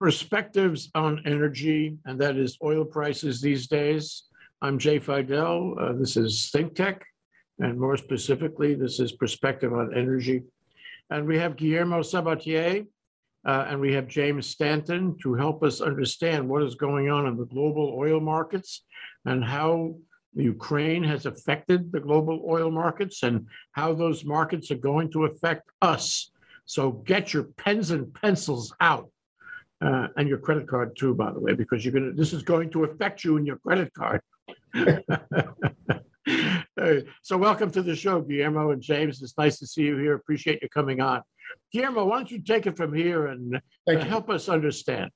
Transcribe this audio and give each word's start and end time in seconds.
perspectives 0.00 0.90
on 0.94 1.22
energy, 1.26 1.98
and 2.06 2.18
that 2.18 2.36
is 2.36 2.56
oil 2.64 2.84
prices 2.84 3.40
these 3.40 3.66
days. 3.66 4.24
I'm 4.62 4.78
Jay 4.78 4.98
Fidel. 4.98 5.76
Uh, 5.78 5.92
this 5.92 6.16
is 6.16 6.48
Think 6.50 6.74
Tech, 6.74 7.04
and 7.58 7.78
more 7.78 7.98
specifically, 7.98 8.74
this 8.74 8.98
is 8.98 9.12
Perspective 9.12 9.74
on 9.74 9.94
Energy. 9.94 10.42
And 11.10 11.26
we 11.26 11.38
have 11.38 11.56
Guillermo 11.56 12.00
Sabatier 12.00 12.86
uh, 13.44 13.66
and 13.68 13.78
we 13.78 13.92
have 13.92 14.06
James 14.06 14.46
Stanton 14.46 15.18
to 15.22 15.34
help 15.34 15.62
us 15.62 15.82
understand 15.82 16.48
what 16.48 16.62
is 16.62 16.74
going 16.76 17.10
on 17.10 17.26
in 17.26 17.36
the 17.36 17.44
global 17.44 17.94
oil 17.98 18.20
markets 18.20 18.86
and 19.26 19.44
how 19.44 19.96
Ukraine 20.34 21.04
has 21.04 21.26
affected 21.26 21.92
the 21.92 22.00
global 22.00 22.46
oil 22.48 22.70
markets 22.70 23.22
and 23.22 23.46
how 23.72 23.92
those 23.92 24.24
markets 24.24 24.70
are 24.70 24.76
going 24.76 25.10
to 25.12 25.24
affect 25.24 25.68
us. 25.82 26.30
So 26.64 26.92
get 26.92 27.34
your 27.34 27.44
pens 27.44 27.90
and 27.90 28.14
pencils 28.14 28.72
out 28.80 29.10
uh, 29.80 30.08
and 30.16 30.28
your 30.28 30.38
credit 30.38 30.68
card 30.68 30.96
too, 30.96 31.14
by 31.14 31.32
the 31.32 31.40
way, 31.40 31.54
because 31.54 31.84
you're 31.84 31.92
gonna. 31.92 32.12
This 32.12 32.32
is 32.32 32.42
going 32.42 32.70
to 32.70 32.84
affect 32.84 33.24
you 33.24 33.36
in 33.36 33.46
your 33.46 33.56
credit 33.56 33.92
card. 33.94 34.20
so 37.22 37.36
welcome 37.36 37.70
to 37.70 37.82
the 37.82 37.96
show, 37.96 38.20
Guillermo 38.20 38.72
and 38.72 38.82
James. 38.82 39.22
It's 39.22 39.36
nice 39.38 39.58
to 39.58 39.66
see 39.66 39.82
you 39.82 39.96
here. 39.96 40.14
Appreciate 40.14 40.62
you 40.62 40.68
coming 40.68 41.00
on. 41.00 41.22
Guillermo, 41.72 42.04
why 42.04 42.16
don't 42.16 42.30
you 42.30 42.40
take 42.40 42.66
it 42.66 42.76
from 42.76 42.94
here 42.94 43.28
and 43.28 43.60
uh, 43.88 43.98
help 44.04 44.30
us 44.30 44.48
understand? 44.48 45.10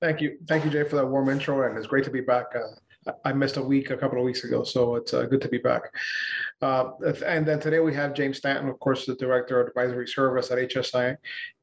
Thank 0.00 0.20
you. 0.20 0.38
Thank 0.48 0.64
you, 0.64 0.70
Jay, 0.70 0.84
for 0.84 0.96
that 0.96 1.06
warm 1.06 1.28
intro. 1.28 1.68
And 1.68 1.76
it's 1.76 1.86
great 1.86 2.04
to 2.04 2.10
be 2.10 2.20
back. 2.20 2.46
Uh, 2.54 2.74
I 3.24 3.32
missed 3.32 3.56
a 3.56 3.62
week 3.62 3.90
a 3.90 3.96
couple 3.96 4.18
of 4.18 4.24
weeks 4.24 4.44
ago, 4.44 4.62
so 4.62 4.96
it's 4.96 5.14
uh, 5.14 5.22
good 5.22 5.40
to 5.40 5.48
be 5.48 5.58
back. 5.58 5.82
Uh, 6.60 6.90
and 7.24 7.46
then 7.46 7.58
today 7.58 7.80
we 7.80 7.94
have 7.94 8.12
James 8.12 8.38
Stanton, 8.38 8.68
of 8.68 8.78
course, 8.78 9.06
the 9.06 9.14
Director 9.14 9.60
of 9.60 9.68
Advisory 9.68 10.06
Service 10.06 10.50
at 10.50 10.58
HSI. 10.58 11.16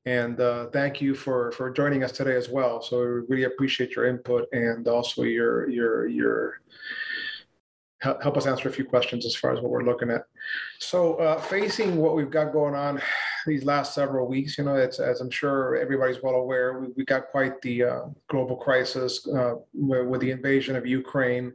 And 0.06 0.40
uh, 0.40 0.68
thank 0.68 1.00
you 1.00 1.14
for 1.14 1.52
for 1.52 1.70
joining 1.70 2.04
us 2.04 2.12
today 2.12 2.36
as 2.36 2.50
well. 2.50 2.82
So 2.82 3.00
we 3.00 3.06
really 3.28 3.44
appreciate 3.44 3.96
your 3.96 4.08
input 4.08 4.48
and 4.52 4.88
also 4.88 5.24
your 5.24 5.70
your 5.70 6.08
your 6.08 6.62
help 8.00 8.38
us 8.38 8.46
answer 8.46 8.70
a 8.70 8.72
few 8.72 8.86
questions 8.86 9.26
as 9.26 9.36
far 9.36 9.54
as 9.54 9.60
what 9.60 9.72
we're 9.72 9.84
looking 9.84 10.12
at. 10.12 10.24
So 10.80 11.16
uh, 11.16 11.42
facing 11.42 11.98
what 11.98 12.16
we've 12.16 12.30
got 12.30 12.54
going 12.54 12.76
on 12.76 13.02
these 13.48 13.64
last 13.64 13.95
several 13.95 14.28
weeks, 14.28 14.58
you 14.58 14.64
know, 14.64 14.76
as 14.76 15.00
I'm 15.00 15.31
sure 15.31 15.78
everybody's 15.78 16.22
well 16.22 16.36
aware, 16.36 16.80
we, 16.80 16.88
we 16.95 17.06
got 17.06 17.30
quite 17.30 17.62
the 17.62 17.84
uh, 17.84 18.02
global 18.30 18.56
crisis 18.56 19.28
uh, 19.28 19.56
with, 19.73 20.08
with, 20.08 20.22
the 20.22 20.31
invasion 20.31 20.76
of 20.76 20.86
Ukraine 20.86 21.53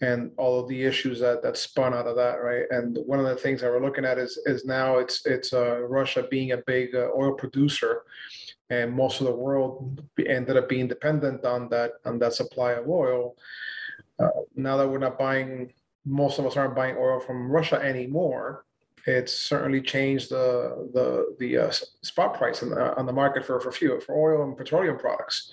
and 0.00 0.32
all 0.36 0.58
of 0.58 0.68
the 0.68 0.82
issues 0.82 1.20
that 1.20 1.42
that 1.42 1.56
spun 1.56 1.94
out 1.94 2.06
of 2.06 2.16
that, 2.16 2.42
right? 2.42 2.64
And 2.70 2.98
one 3.06 3.20
of 3.20 3.26
the 3.26 3.36
things 3.36 3.60
that 3.60 3.70
we're 3.70 3.84
looking 3.84 4.04
at 4.04 4.18
is 4.18 4.38
is 4.46 4.64
now 4.64 4.98
it's 4.98 5.24
it's 5.26 5.52
uh, 5.52 5.80
Russia 5.80 6.26
being 6.30 6.52
a 6.52 6.62
big 6.66 6.94
uh, 6.94 7.08
oil 7.16 7.34
producer. 7.34 8.02
And 8.70 8.92
most 8.92 9.20
of 9.20 9.26
the 9.26 9.34
world 9.34 10.02
ended 10.26 10.58
up 10.58 10.68
being 10.68 10.88
dependent 10.88 11.44
on 11.44 11.68
that 11.70 11.92
on 12.04 12.18
that 12.18 12.34
supply 12.34 12.72
of 12.72 12.88
oil 12.88 13.34
uh, 14.18 14.30
now 14.56 14.76
that 14.76 14.88
we're 14.88 14.98
not 14.98 15.18
buying, 15.18 15.72
most 16.04 16.38
of 16.38 16.46
us 16.46 16.56
aren't 16.56 16.74
buying 16.74 16.96
oil 16.96 17.20
from 17.20 17.50
Russia 17.50 17.76
anymore. 17.76 18.64
It's 19.06 19.32
certainly 19.32 19.80
changed 19.80 20.30
the 20.30 20.90
the 20.92 21.36
the 21.38 21.58
uh, 21.58 21.70
spot 22.02 22.34
price 22.34 22.60
the, 22.60 22.96
on 22.96 23.06
the 23.06 23.12
market 23.12 23.44
for 23.44 23.60
for 23.60 23.72
fuel 23.72 24.00
for 24.00 24.14
oil 24.16 24.44
and 24.44 24.56
petroleum 24.56 24.98
products. 24.98 25.52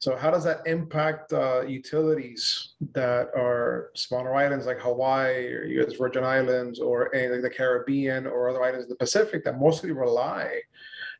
So 0.00 0.16
how 0.16 0.30
does 0.30 0.44
that 0.44 0.60
impact 0.66 1.32
uh, 1.32 1.62
utilities 1.66 2.74
that 2.92 3.30
are 3.36 3.90
smaller 3.94 4.32
islands 4.32 4.64
like 4.64 4.78
Hawaii 4.78 5.52
or 5.52 5.64
U.S. 5.64 5.94
Virgin 5.94 6.22
Islands 6.22 6.78
or 6.78 7.10
like 7.12 7.42
the 7.42 7.50
Caribbean 7.50 8.26
or 8.26 8.48
other 8.48 8.62
islands 8.62 8.84
in 8.84 8.90
the 8.90 8.94
Pacific 8.94 9.42
that 9.44 9.58
mostly 9.58 9.90
rely 9.90 10.60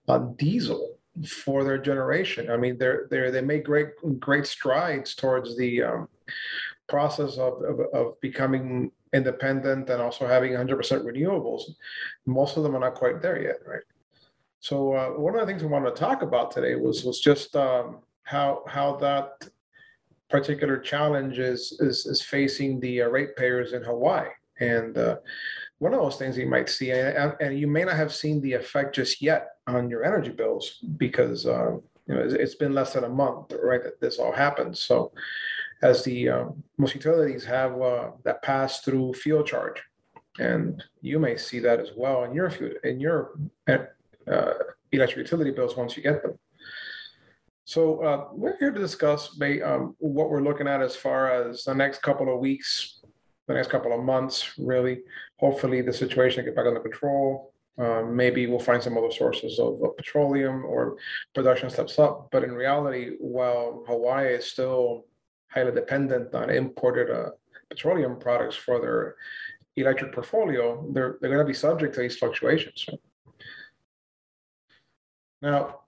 on 0.07 0.35
diesel 0.37 0.97
for 1.27 1.65
their 1.65 1.79
generation? 1.79 2.51
I 2.51 2.57
mean, 2.57 2.79
they're 2.79 3.09
they 3.11 3.31
they 3.31 3.41
make 3.41 3.65
great 3.65 3.89
great 4.21 4.47
strides 4.47 5.17
towards 5.17 5.57
the 5.57 5.83
um, 5.83 6.09
process 6.89 7.37
of, 7.37 7.63
of, 7.63 7.81
of 7.93 8.21
becoming 8.21 8.93
independent 9.13 9.89
and 9.91 10.03
also 10.03 10.27
having 10.27 10.53
100% 10.53 10.79
renewables. 11.05 11.63
Most 12.27 12.57
of 12.57 12.63
them 12.63 12.77
are 12.77 12.81
not 12.81 12.95
quite 12.95 13.23
there 13.23 13.43
yet, 13.43 13.57
right? 13.67 13.83
So 14.61 14.95
uh, 14.95 15.09
one 15.11 15.35
of 15.35 15.41
the 15.41 15.47
things 15.47 15.63
we 15.63 15.69
wanted 15.69 15.95
to 15.95 16.01
talk 16.01 16.23
about 16.23 16.51
today 16.51 16.75
was 16.75 17.05
was 17.05 17.21
just 17.21 17.55
um, 17.55 17.99
how 18.25 18.65
how 18.67 18.97
that 18.97 19.49
particular 20.29 20.79
challenge 20.79 21.39
is 21.39 21.79
is, 21.81 22.07
is 22.07 22.23
facing 22.23 22.81
the 22.81 23.03
uh, 23.03 23.09
ratepayers 23.09 23.73
in 23.73 23.83
Hawaii. 23.83 24.29
And 24.61 24.99
uh, 24.99 25.17
one 25.79 25.95
of 25.95 26.01
those 26.01 26.17
things 26.17 26.37
you 26.37 26.49
might 26.49 26.69
see, 26.69 26.91
and, 26.91 27.35
and, 27.41 27.57
you 27.57 27.69
may 27.69 27.85
not 27.85 27.95
have 27.95 28.13
seen 28.13 28.41
the 28.41 28.55
effect 28.55 28.97
just 28.97 29.23
yet 29.23 29.51
on 29.69 29.89
your 29.89 30.05
energy 30.05 30.33
bills 30.33 30.85
because 30.97 31.47
uh, 31.47 31.77
you 32.07 32.15
know 32.15 32.21
it's, 32.21 32.35
it's 32.35 32.55
been 32.57 32.75
less 32.75 32.95
than 32.95 33.05
a 33.05 33.09
month, 33.09 33.53
right, 33.63 33.85
that 33.85 34.01
this 34.01 34.19
all 34.19 34.33
happened. 34.33 34.77
So 34.77 35.13
as 35.83 36.05
the 36.05 36.29
um, 36.29 36.63
most 36.77 36.95
utilities 36.95 37.45
have 37.45 37.81
uh, 37.81 38.11
that 38.25 38.43
pass 38.43 38.81
through 38.81 39.15
fuel 39.15 39.43
charge, 39.43 39.81
and 40.39 40.83
you 41.01 41.19
may 41.19 41.37
see 41.37 41.59
that 41.61 41.81
as 41.81 41.91
well 41.97 42.25
in 42.25 42.35
your 42.35 42.49
in 42.85 43.01
your 43.01 43.39
uh, 43.69 44.53
electric 44.93 45.19
utility 45.19 45.51
bills 45.51 45.77
once 45.77 45.97
you 45.97 46.03
get 46.03 46.23
them. 46.23 46.39
So 47.65 48.03
uh, 48.03 48.29
we're 48.33 48.57
here 48.59 48.71
to 48.71 48.81
discuss 48.81 49.39
um, 49.63 49.95
what 49.99 50.31
we're 50.31 50.43
looking 50.43 50.67
at 50.67 50.81
as 50.81 50.97
far 50.97 51.31
as 51.31 51.65
the 51.65 51.75
next 51.75 52.01
couple 52.01 52.33
of 52.33 52.41
weeks, 52.41 53.01
the 53.47 53.53
next 53.53 53.69
couple 53.69 53.93
of 53.93 54.03
months, 54.03 54.55
really. 54.59 55.03
Hopefully, 55.39 55.83
the 55.83 55.93
situation 55.93 56.47
get 56.47 56.57
back 56.57 56.67
under 56.67 56.81
control. 56.81 57.53
Um, 57.77 58.17
maybe 58.17 58.47
we'll 58.47 58.59
find 58.59 58.83
some 58.83 58.97
other 58.97 59.11
sources 59.11 59.59
of, 59.59 59.81
of, 59.83 59.97
petroleum 59.97 60.65
or 60.65 60.97
production 61.35 61.71
steps 61.71 61.99
up. 61.99 62.29
But 62.33 62.43
in 62.43 62.53
reality, 62.53 63.17
while 63.21 63.85
Hawaii 63.87 64.35
is 64.35 64.47
still 64.47 65.05
highly 65.53 65.73
dependent 65.73 66.35
on 66.35 66.51
imported 66.51 67.11
uh, 67.11 67.31
petroleum 67.71 68.19
products 68.19 68.57
for 68.57 68.81
their 68.81 69.17
electric 69.77 70.13
portfolio, 70.13 70.87
they're, 70.93 71.19
they're 71.21 71.31
going 71.31 71.47
to 71.47 71.53
be 71.53 71.55
subject 71.55 71.95
to 71.95 72.01
these 72.01 72.17
fluctuations. 72.17 72.87
Now, 75.41 75.81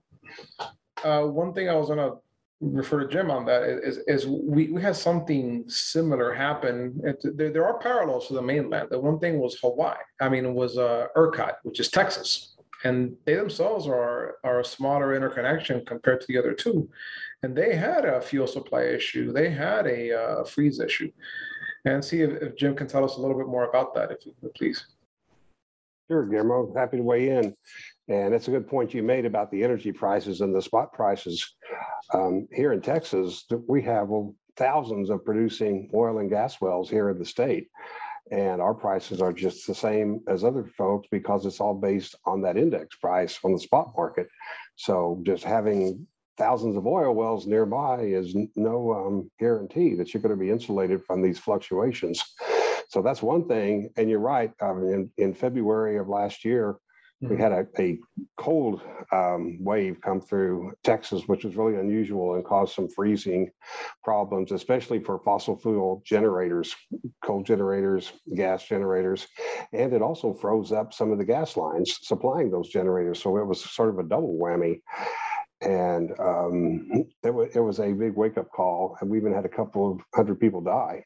uh, 1.03 1.23
one 1.23 1.53
thing 1.53 1.69
I 1.69 1.73
was 1.73 1.87
going 1.87 1.99
to 1.99 2.17
refer 2.61 3.01
to 3.01 3.07
Jim 3.07 3.31
on 3.31 3.45
that 3.45 3.63
is, 3.63 3.97
is 4.07 4.27
we, 4.27 4.69
we 4.69 4.81
had 4.81 4.95
something 4.95 5.65
similar 5.67 6.31
happen. 6.31 7.01
There, 7.23 7.51
there 7.51 7.65
are 7.65 7.79
parallels 7.79 8.27
to 8.27 8.35
the 8.35 8.41
mainland. 8.41 8.89
The 8.91 8.99
one 8.99 9.19
thing 9.19 9.39
was 9.39 9.59
Hawaii. 9.59 9.97
I 10.21 10.29
mean, 10.29 10.45
it 10.45 10.53
was 10.53 10.77
uh, 10.77 11.07
ERCOT, 11.17 11.55
which 11.63 11.79
is 11.79 11.89
Texas. 11.89 12.55
And 12.83 13.15
they 13.25 13.35
themselves 13.35 13.87
are, 13.87 14.37
are 14.43 14.61
a 14.61 14.65
smaller 14.65 15.15
interconnection 15.15 15.85
compared 15.85 16.21
to 16.21 16.27
the 16.27 16.37
other 16.37 16.53
two 16.53 16.89
and 17.43 17.55
they 17.55 17.75
had 17.75 18.05
a 18.05 18.21
fuel 18.21 18.47
supply 18.47 18.83
issue. 18.83 19.31
They 19.31 19.49
had 19.49 19.87
a 19.87 20.17
uh, 20.17 20.43
freeze 20.43 20.79
issue. 20.79 21.11
And 21.85 22.03
see 22.03 22.21
if, 22.21 22.41
if, 22.41 22.55
Jim 22.55 22.75
can 22.75 22.87
tell 22.87 23.03
us 23.03 23.17
a 23.17 23.19
little 23.21 23.37
bit 23.37 23.47
more 23.47 23.67
about 23.67 23.95
that, 23.95 24.11
if 24.11 24.25
you 24.25 24.33
would 24.41 24.53
please. 24.53 24.85
Sure, 26.07 26.25
Guillermo. 26.25 26.71
Happy 26.75 26.97
to 26.97 27.03
weigh 27.03 27.29
in. 27.29 27.55
And 28.07 28.33
it's 28.35 28.47
a 28.47 28.51
good 28.51 28.67
point 28.67 28.93
you 28.93 29.01
made 29.01 29.25
about 29.25 29.49
the 29.49 29.63
energy 29.63 29.91
prices 29.91 30.41
and 30.41 30.53
the 30.53 30.61
spot 30.61 30.93
prices. 30.93 31.55
Um, 32.13 32.47
here 32.51 32.73
in 32.73 32.81
Texas, 32.81 33.45
we 33.67 33.81
have 33.83 34.09
well, 34.09 34.35
thousands 34.57 35.09
of 35.09 35.25
producing 35.25 35.89
oil 35.95 36.19
and 36.19 36.29
gas 36.29 36.61
wells 36.61 36.89
here 36.89 37.09
in 37.09 37.17
the 37.17 37.25
state. 37.25 37.69
And 38.31 38.61
our 38.61 38.73
prices 38.73 39.21
are 39.21 39.33
just 39.33 39.65
the 39.65 39.73
same 39.73 40.21
as 40.27 40.43
other 40.43 40.65
folks 40.77 41.07
because 41.11 41.45
it's 41.45 41.59
all 41.59 41.73
based 41.73 42.15
on 42.25 42.41
that 42.41 42.57
index 42.57 42.95
price 42.97 43.39
on 43.43 43.53
the 43.53 43.59
spot 43.59 43.93
market. 43.97 44.27
So 44.75 45.21
just 45.25 45.43
having 45.43 46.05
thousands 46.41 46.75
of 46.75 46.87
oil 46.87 47.13
wells 47.13 47.45
nearby 47.45 48.01
is 48.01 48.35
no 48.55 48.91
um, 48.93 49.29
guarantee 49.39 49.93
that 49.93 50.11
you're 50.11 50.23
going 50.23 50.35
to 50.35 50.43
be 50.43 50.49
insulated 50.49 51.03
from 51.05 51.21
these 51.21 51.37
fluctuations. 51.37 52.19
So 52.89 53.03
that's 53.03 53.21
one 53.21 53.47
thing. 53.47 53.91
And 53.95 54.09
you're 54.09 54.19
right. 54.19 54.51
Mean, 54.59 55.11
in, 55.17 55.23
in 55.23 55.33
February 55.35 55.97
of 55.97 56.07
last 56.07 56.43
year, 56.43 56.77
we 57.21 57.35
mm-hmm. 57.35 57.41
had 57.43 57.51
a, 57.51 57.67
a 57.77 57.99
cold 58.37 58.81
um, 59.11 59.63
wave 59.63 60.01
come 60.01 60.19
through 60.19 60.73
Texas, 60.83 61.27
which 61.27 61.45
was 61.45 61.55
really 61.55 61.75
unusual 61.75 62.33
and 62.33 62.43
caused 62.43 62.73
some 62.73 62.89
freezing 62.89 63.51
problems, 64.03 64.51
especially 64.51 64.99
for 64.99 65.19
fossil 65.19 65.55
fuel 65.59 66.01
generators, 66.03 66.75
coal 67.23 67.43
generators, 67.43 68.13
gas 68.35 68.63
generators. 68.65 69.27
And 69.73 69.93
it 69.93 70.01
also 70.01 70.33
froze 70.33 70.71
up 70.71 70.91
some 70.91 71.11
of 71.11 71.19
the 71.19 71.25
gas 71.25 71.55
lines 71.55 71.99
supplying 72.01 72.49
those 72.49 72.69
generators. 72.69 73.21
So 73.21 73.37
it 73.37 73.45
was 73.45 73.63
sort 73.63 73.89
of 73.89 73.99
a 73.99 74.03
double 74.03 74.39
whammy 74.41 74.81
and 75.61 76.11
um, 76.19 77.05
it, 77.23 77.33
was, 77.33 77.49
it 77.55 77.59
was 77.59 77.79
a 77.79 77.91
big 77.91 78.15
wake 78.15 78.37
up 78.37 78.49
call. 78.51 78.97
And 78.99 79.09
we 79.09 79.17
even 79.17 79.33
had 79.33 79.45
a 79.45 79.49
couple 79.49 79.91
of 79.91 80.01
hundred 80.13 80.39
people 80.39 80.61
die 80.61 81.05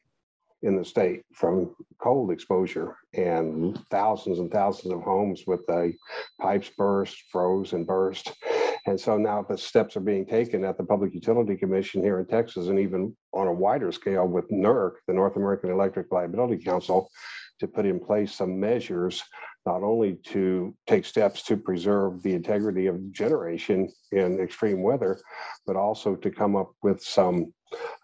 in 0.62 0.76
the 0.76 0.84
state 0.84 1.22
from 1.34 1.74
cold 1.98 2.30
exposure, 2.30 2.96
and 3.14 3.78
thousands 3.90 4.38
and 4.38 4.50
thousands 4.50 4.92
of 4.92 5.02
homes 5.02 5.44
with 5.46 5.64
the 5.66 5.92
pipes 6.40 6.70
burst, 6.76 7.24
froze, 7.30 7.72
and 7.72 7.86
burst. 7.86 8.32
And 8.86 8.98
so 8.98 9.18
now 9.18 9.42
the 9.42 9.58
steps 9.58 9.96
are 9.96 10.00
being 10.00 10.24
taken 10.24 10.64
at 10.64 10.78
the 10.78 10.84
Public 10.84 11.12
Utility 11.12 11.56
Commission 11.56 12.02
here 12.02 12.20
in 12.20 12.26
Texas, 12.26 12.68
and 12.68 12.78
even 12.78 13.14
on 13.32 13.48
a 13.48 13.52
wider 13.52 13.92
scale 13.92 14.26
with 14.26 14.48
NERC, 14.50 14.92
the 15.06 15.12
North 15.12 15.36
American 15.36 15.70
Electric 15.70 16.06
Reliability 16.10 16.62
Council, 16.62 17.10
to 17.60 17.66
put 17.68 17.86
in 17.86 17.98
place 17.98 18.34
some 18.34 18.58
measures, 18.58 19.22
not 19.64 19.82
only 19.82 20.14
to 20.24 20.74
take 20.86 21.04
steps 21.04 21.42
to 21.44 21.56
preserve 21.56 22.22
the 22.22 22.32
integrity 22.34 22.86
of 22.86 23.12
generation 23.12 23.88
in 24.12 24.38
extreme 24.40 24.82
weather, 24.82 25.18
but 25.66 25.76
also 25.76 26.14
to 26.16 26.30
come 26.30 26.54
up 26.56 26.70
with 26.82 27.02
some 27.02 27.52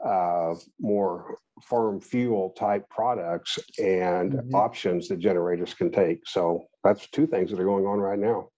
uh, 0.05 0.55
more 0.81 1.37
firm 1.63 2.01
fuel 2.01 2.51
type 2.59 2.89
products 2.89 3.59
and 3.79 4.33
Mhm. 4.33 4.55
options 4.55 5.07
that 5.09 5.19
generators 5.19 5.75
can 5.75 5.91
take. 5.91 6.27
So 6.27 6.67
that's 6.83 7.09
two 7.11 7.27
things 7.27 7.51
that 7.51 7.61
are 7.61 7.65
going 7.65 7.87
on 7.87 8.01
right 8.01 8.19
now. 8.19 8.49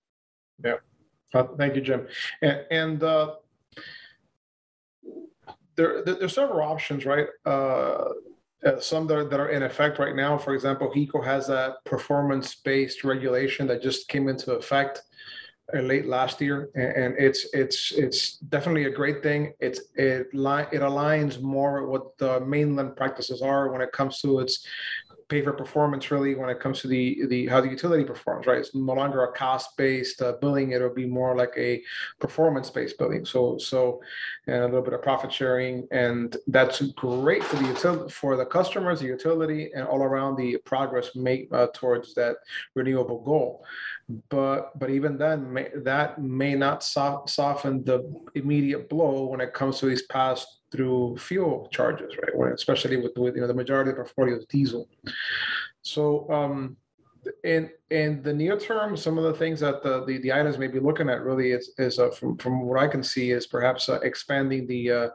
Uh, 1.35 1.44
Thank 1.58 1.75
you, 1.75 1.82
Jim. 1.82 2.06
And, 2.43 2.64
and 2.70 3.02
uh, 3.02 3.35
there, 5.76 6.02
there- 6.05 6.14
there's 6.14 6.35
several 6.35 6.61
options, 6.67 7.05
right? 7.05 7.26
Uh, 8.64 8.81
Some 8.81 9.06
that 9.08 9.16
are, 9.16 9.25
that 9.25 9.40
are 9.40 9.50
in 9.50 9.62
effect 9.62 9.99
right 9.99 10.16
now. 10.16 10.38
For 10.38 10.55
example, 10.55 10.90
HECO 10.94 11.22
has 11.25 11.46
that 11.49 11.84
performance-based 11.84 13.05
regulation 13.05 13.66
that 13.66 13.82
just 13.82 14.08
came 14.08 14.28
into 14.28 14.52
effect 14.52 15.02
uh, 15.75 15.81
late 15.81 16.06
last 16.06 16.40
year, 16.40 16.70
a- 16.76 16.99
and 16.99 17.14
it's, 17.19 17.46
it's, 17.52 17.93
it's 17.93 18.37
definitely 18.38 18.84
a 18.84 18.90
great 18.90 19.22
thing. 19.22 19.52
It's, 19.61 19.81
it 19.96 20.28
li, 20.32 20.62
it 20.72 20.81
aligns 20.81 21.40
more 21.43 21.82
with 21.82 21.90
what 21.90 22.19
the 22.19 22.40
mainland 22.40 22.96
practices 22.96 23.43
are 23.43 23.70
when 23.70 23.81
it 23.82 23.93
comes 23.93 24.20
to 24.20 24.40
its 24.40 24.67
pay 25.28 25.42
for 25.42 25.52
performance 25.52 26.10
really 26.10 26.34
when 26.34 26.48
it 26.48 26.60
comes 26.60 26.80
to 26.80 26.88
the 26.88 27.26
the 27.28 27.46
how 27.46 27.60
the 27.60 27.68
utility 27.68 28.04
performs 28.04 28.46
right? 28.46 28.58
It's 28.58 28.74
no 28.74 28.94
longer 28.94 29.24
a 29.24 29.32
cost 29.32 29.76
based 29.76 30.20
uh, 30.22 30.34
billing. 30.40 30.72
It'll 30.72 30.94
be 30.94 31.06
more 31.06 31.36
like 31.36 31.52
a 31.56 31.82
performance 32.20 32.70
based 32.70 32.98
billing. 32.98 33.24
So 33.24 33.58
so 33.58 34.00
and 34.46 34.62
a 34.62 34.66
little 34.66 34.82
bit 34.82 34.92
of 34.92 35.02
profit 35.02 35.32
sharing. 35.32 35.86
And 35.90 36.36
that's 36.46 36.80
great 36.92 37.42
for 37.44 37.56
the 37.56 37.68
utility 37.68 38.12
for 38.12 38.36
the 38.36 38.46
customers 38.46 39.00
the 39.00 39.06
utility 39.06 39.70
and 39.74 39.86
all 39.86 40.02
around 40.02 40.36
the 40.36 40.58
progress 40.64 41.14
make 41.14 41.48
uh, 41.52 41.68
towards 41.74 42.14
that 42.14 42.36
renewable 42.74 43.22
goal. 43.22 43.64
But 44.28 44.78
but 44.78 44.90
even 44.90 45.16
then 45.16 45.52
may, 45.52 45.68
that 45.74 46.20
may 46.20 46.54
not 46.54 46.82
so- 46.82 47.24
soften 47.26 47.84
the 47.84 48.02
immediate 48.34 48.88
blow 48.88 49.26
when 49.26 49.40
it 49.40 49.54
comes 49.54 49.78
to 49.78 49.86
these 49.86 50.02
pass 50.02 50.46
through 50.74 51.16
fuel 51.16 51.68
charges 51.70 52.16
right 52.16 52.52
especially 52.52 52.96
with, 52.96 53.12
with 53.16 53.34
you 53.34 53.40
know 53.40 53.46
the 53.46 53.54
majority 53.54 53.90
of 53.90 53.96
portfolio 53.96 54.36
is 54.36 54.44
diesel 54.46 54.88
so 55.82 56.28
um 56.30 56.76
in 57.44 57.70
in 57.90 58.22
the 58.22 58.32
near 58.32 58.58
term 58.58 58.96
some 58.96 59.16
of 59.16 59.24
the 59.24 59.34
things 59.34 59.60
that 59.60 59.82
the 59.82 60.04
the, 60.04 60.18
the 60.18 60.32
items 60.32 60.58
may 60.58 60.66
be 60.66 60.80
looking 60.80 61.08
at 61.08 61.22
really 61.22 61.52
is 61.52 61.72
is 61.78 61.98
uh, 61.98 62.10
from 62.10 62.36
from 62.38 62.62
what 62.62 62.80
i 62.80 62.88
can 62.88 63.02
see 63.02 63.30
is 63.30 63.46
perhaps 63.46 63.88
uh, 63.88 64.00
expanding 64.00 64.66
the 64.66 64.90
uh 64.90 65.08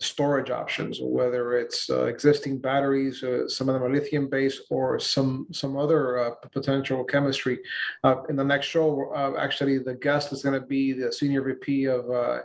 storage 0.00 0.50
options, 0.50 0.98
whether 1.00 1.56
it's 1.58 1.88
uh, 1.88 2.04
existing 2.04 2.58
batteries, 2.58 3.22
uh, 3.22 3.48
some 3.48 3.68
of 3.68 3.74
them 3.74 3.82
are 3.82 3.92
lithium 3.92 4.28
based, 4.28 4.62
or 4.70 4.98
some 4.98 5.46
some 5.52 5.76
other 5.76 6.18
uh, 6.18 6.30
potential 6.52 7.04
chemistry. 7.04 7.58
Uh, 8.02 8.22
in 8.28 8.36
the 8.36 8.44
next 8.44 8.66
show, 8.66 9.12
uh, 9.14 9.38
actually, 9.38 9.78
the 9.78 9.94
guest 9.94 10.32
is 10.32 10.42
going 10.42 10.60
to 10.60 10.66
be 10.66 10.92
the 10.92 11.12
senior 11.12 11.42
VP 11.42 11.86
of 11.86 12.10
uh, 12.10 12.40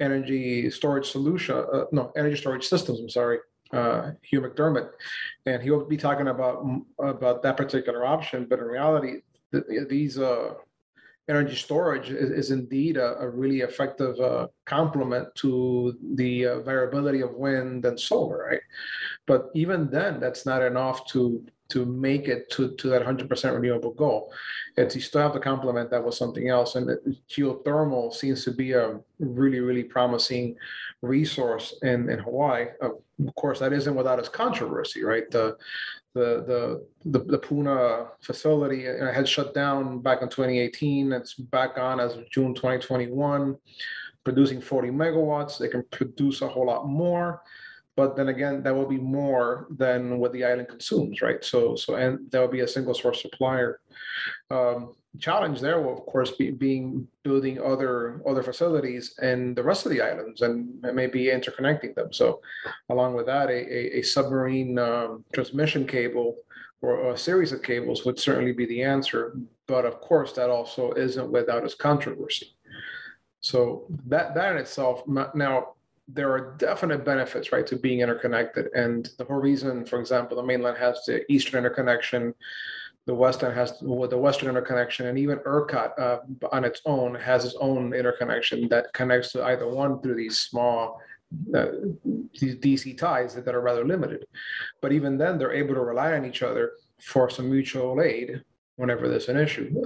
Energy 0.00 0.70
Storage 0.70 1.10
Solution, 1.10 1.56
uh, 1.56 1.84
no, 1.92 2.12
Energy 2.16 2.36
Storage 2.36 2.66
Systems. 2.66 3.00
I'm 3.00 3.08
sorry, 3.08 3.38
uh, 3.72 4.12
Hugh 4.22 4.40
McDermott, 4.40 4.90
and 5.46 5.62
he'll 5.62 5.84
be 5.84 5.96
talking 5.96 6.28
about 6.28 6.66
about 6.98 7.42
that 7.42 7.56
particular 7.56 8.04
option. 8.04 8.46
But 8.48 8.58
in 8.58 8.64
reality, 8.64 9.20
th- 9.52 9.88
these 9.88 10.18
uh, 10.18 10.54
energy 11.30 11.56
storage 11.56 12.10
is, 12.10 12.30
is 12.30 12.50
indeed 12.50 12.96
a, 12.96 13.16
a 13.20 13.28
really 13.28 13.60
effective 13.60 14.18
uh, 14.20 14.48
complement 14.66 15.34
to 15.36 15.96
the 16.14 16.46
uh, 16.46 16.60
variability 16.60 17.20
of 17.22 17.34
wind 17.34 17.84
and 17.84 17.98
solar, 17.98 18.48
right? 18.50 18.60
But 19.26 19.50
even 19.54 19.88
then, 19.90 20.20
that's 20.20 20.44
not 20.44 20.62
enough 20.62 21.06
to 21.12 21.44
to 21.70 21.86
make 21.86 22.26
it 22.26 22.50
to, 22.50 22.74
to 22.76 22.88
that 22.88 23.02
100% 23.02 23.54
renewable 23.54 23.92
goal. 23.92 24.32
It's 24.76 24.94
you 24.94 25.00
still 25.00 25.22
have 25.22 25.32
to 25.34 25.40
complement 25.40 25.90
that 25.90 26.04
with 26.04 26.14
something 26.14 26.48
else. 26.48 26.74
And 26.74 26.90
geothermal 27.28 28.12
seems 28.12 28.44
to 28.44 28.50
be 28.50 28.72
a 28.72 28.98
really, 29.20 29.60
really 29.60 29.84
promising 29.84 30.56
resource 31.00 31.74
in, 31.82 32.10
in 32.10 32.18
Hawaii. 32.18 32.66
Of 32.80 33.34
course, 33.36 33.60
that 33.60 33.72
isn't 33.72 33.94
without 33.94 34.18
its 34.18 34.28
controversy, 34.28 35.04
right? 35.04 35.30
The 35.30 35.56
the 36.14 36.44
the 37.04 37.18
the, 37.18 37.24
the 37.24 37.38
Puna 37.38 38.08
facility 38.20 38.84
had 38.84 39.28
shut 39.28 39.54
down 39.54 40.00
back 40.00 40.22
in 40.22 40.28
2018. 40.28 41.12
It's 41.12 41.34
back 41.34 41.78
on 41.78 42.00
as 42.00 42.16
of 42.16 42.28
June 42.30 42.54
2021, 42.54 43.56
producing 44.24 44.60
40 44.60 44.88
megawatts. 44.88 45.58
They 45.58 45.68
can 45.68 45.84
produce 45.90 46.42
a 46.42 46.48
whole 46.48 46.66
lot 46.66 46.88
more, 46.88 47.42
but 47.96 48.16
then 48.16 48.28
again, 48.28 48.62
that 48.62 48.74
will 48.74 48.88
be 48.88 48.98
more 48.98 49.66
than 49.70 50.18
what 50.18 50.32
the 50.32 50.44
island 50.44 50.68
consumes, 50.68 51.22
right? 51.22 51.44
So 51.44 51.76
so 51.76 51.94
and 51.94 52.30
that 52.30 52.40
will 52.40 52.48
be 52.48 52.60
a 52.60 52.68
single 52.68 52.94
source 52.94 53.22
supplier. 53.22 53.80
Um, 54.50 54.94
challenge 55.18 55.60
there 55.60 55.80
will 55.80 55.98
of 55.98 56.06
course 56.06 56.30
be 56.32 56.50
being 56.50 57.06
building 57.24 57.60
other 57.60 58.22
other 58.28 58.42
facilities 58.42 59.18
and 59.20 59.56
the 59.56 59.62
rest 59.62 59.84
of 59.84 59.90
the 59.90 60.00
islands 60.00 60.42
and 60.42 60.68
maybe 60.94 61.24
interconnecting 61.24 61.94
them. 61.94 62.12
So 62.12 62.40
along 62.88 63.14
with 63.14 63.26
that 63.26 63.48
a, 63.48 63.52
a, 63.52 63.98
a 63.98 64.02
submarine 64.02 64.78
um, 64.78 65.24
transmission 65.32 65.86
cable 65.86 66.36
or 66.80 67.10
a 67.10 67.18
series 67.18 67.52
of 67.52 67.62
cables 67.62 68.04
would 68.04 68.18
certainly 68.18 68.52
be 68.52 68.66
the 68.66 68.82
answer. 68.82 69.36
But 69.66 69.84
of 69.84 70.00
course 70.00 70.32
that 70.34 70.48
also 70.48 70.92
isn't 70.92 71.30
without 71.30 71.64
its 71.64 71.74
controversy. 71.74 72.54
So 73.40 73.86
that 74.06 74.34
that 74.34 74.52
in 74.52 74.58
itself 74.58 75.02
now 75.08 75.74
there 76.06 76.30
are 76.32 76.56
definite 76.58 77.04
benefits 77.04 77.52
right 77.52 77.66
to 77.66 77.76
being 77.76 78.00
interconnected. 78.00 78.68
And 78.74 79.10
the 79.18 79.24
whole 79.24 79.38
reason 79.40 79.84
for 79.84 79.98
example 79.98 80.36
the 80.36 80.44
mainland 80.44 80.78
has 80.78 81.04
the 81.04 81.30
eastern 81.30 81.58
interconnection 81.58 82.32
the 83.06 83.14
Western 83.14 83.54
has 83.54 83.78
the 83.80 84.18
Western 84.18 84.48
interconnection, 84.48 85.06
and 85.06 85.18
even 85.18 85.38
ERCOT 85.38 85.98
uh, 85.98 86.18
on 86.52 86.64
its 86.64 86.82
own 86.84 87.14
has 87.14 87.44
its 87.44 87.56
own 87.60 87.94
interconnection 87.94 88.68
that 88.68 88.92
connects 88.92 89.32
to 89.32 89.44
either 89.44 89.66
one 89.68 90.00
through 90.00 90.16
these 90.16 90.38
small 90.38 91.00
uh, 91.54 91.66
these 92.40 92.56
DC 92.56 92.98
ties 92.98 93.34
that, 93.34 93.44
that 93.44 93.54
are 93.54 93.60
rather 93.60 93.84
limited. 93.84 94.26
But 94.82 94.92
even 94.92 95.16
then, 95.16 95.38
they're 95.38 95.52
able 95.52 95.74
to 95.74 95.80
rely 95.80 96.12
on 96.12 96.24
each 96.24 96.42
other 96.42 96.72
for 97.00 97.30
some 97.30 97.48
mutual 97.48 98.02
aid 98.02 98.42
whenever 98.76 99.08
there's 99.08 99.28
an 99.28 99.36
issue. 99.36 99.82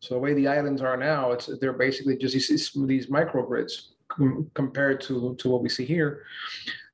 So 0.00 0.14
the 0.14 0.20
way 0.20 0.34
the 0.34 0.48
islands 0.48 0.80
are 0.80 0.96
now, 0.96 1.32
it's 1.32 1.50
they're 1.60 1.72
basically 1.72 2.16
just 2.16 2.34
these, 2.34 2.70
these 2.86 3.06
microgrids 3.08 3.88
com- 4.08 4.50
compared 4.54 5.00
to 5.02 5.34
to 5.38 5.48
what 5.50 5.62
we 5.62 5.68
see 5.68 5.84
here 5.84 6.24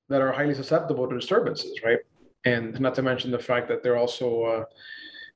that 0.08 0.20
are 0.20 0.32
highly 0.32 0.54
susceptible 0.54 1.08
to 1.08 1.14
disturbances, 1.14 1.80
right? 1.84 1.98
And 2.44 2.78
not 2.80 2.94
to 2.96 3.02
mention 3.02 3.30
the 3.30 3.38
fact 3.38 3.68
that 3.68 3.82
they're 3.82 3.96
also 3.96 4.42
uh, 4.42 4.64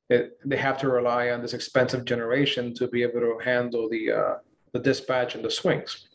it, 0.08 0.38
they 0.44 0.56
have 0.56 0.78
to 0.78 0.88
rely 0.88 1.30
on 1.30 1.42
this 1.42 1.54
expensive 1.54 2.04
generation 2.04 2.74
to 2.74 2.88
be 2.88 3.02
able 3.02 3.20
to 3.20 3.38
handle 3.44 3.88
the 3.88 4.12
uh, 4.12 4.34
the 4.72 4.78
dispatch 4.78 5.34
and 5.34 5.44
the 5.44 5.50
swings. 5.50 6.08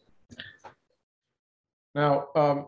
Now, 1.94 2.28
um, 2.36 2.68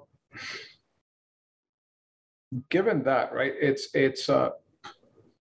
given 2.70 3.04
that, 3.04 3.34
right, 3.34 3.54
it's 3.60 3.90
it's 3.94 4.30
uh, 4.30 4.50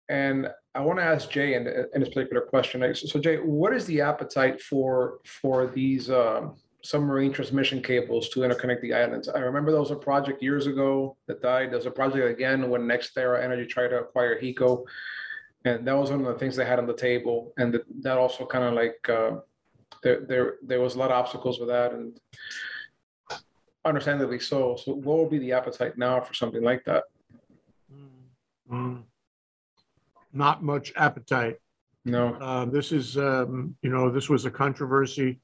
and 0.09 0.49
I 0.75 0.81
want 0.81 0.99
to 0.99 1.03
ask 1.03 1.29
Jay 1.29 1.55
in, 1.55 1.67
in 1.67 2.01
this 2.01 2.09
particular 2.09 2.41
question. 2.41 2.95
So, 2.95 3.19
Jay, 3.19 3.37
what 3.37 3.73
is 3.73 3.85
the 3.85 4.01
appetite 4.01 4.61
for 4.61 5.19
for 5.25 5.67
these 5.67 6.09
um, 6.11 6.55
submarine 6.83 7.33
transmission 7.33 7.81
cables 7.81 8.29
to 8.29 8.41
interconnect 8.41 8.81
the 8.81 8.93
islands? 8.93 9.29
I 9.29 9.39
remember 9.39 9.71
there 9.71 9.81
was 9.81 9.91
a 9.91 9.95
project 9.95 10.43
years 10.43 10.67
ago 10.67 11.17
that 11.27 11.41
died. 11.41 11.71
There's 11.71 11.87
a 11.87 11.91
project 11.91 12.29
again 12.29 12.69
when 12.69 12.83
NextEra 12.83 13.43
Energy 13.43 13.65
tried 13.65 13.89
to 13.89 13.99
acquire 13.99 14.39
HECO 14.39 14.85
and 15.65 15.85
that 15.87 15.93
was 15.97 16.09
one 16.09 16.21
of 16.21 16.25
the 16.25 16.39
things 16.39 16.55
they 16.55 16.65
had 16.65 16.79
on 16.79 16.87
the 16.87 16.93
table 16.93 17.53
and 17.57 17.73
that, 17.73 17.83
that 18.01 18.17
also 18.17 18.45
kind 18.45 18.63
of 18.63 18.73
like 18.73 18.97
uh, 19.09 19.31
there 20.03 20.21
there 20.21 20.55
there 20.63 20.81
was 20.81 20.95
a 20.95 20.97
lot 20.97 21.11
of 21.11 21.17
obstacles 21.17 21.59
with 21.59 21.69
that 21.69 21.93
and 21.93 22.19
understandably 23.85 24.39
so 24.39 24.75
so 24.75 24.93
what 24.93 25.17
will 25.17 25.29
be 25.29 25.39
the 25.39 25.51
appetite 25.51 25.97
now 25.97 26.19
for 26.19 26.33
something 26.33 26.63
like 26.63 26.83
that 26.85 27.03
Mm. 28.71 29.03
Not 30.33 30.63
much 30.63 30.93
appetite. 30.95 31.57
no 32.05 32.35
Uh, 32.35 32.65
This 32.65 32.91
is, 32.93 33.17
um, 33.17 33.75
you 33.81 33.89
know, 33.89 34.09
this 34.09 34.29
was 34.29 34.45
a 34.45 34.51
controversy. 34.51 35.41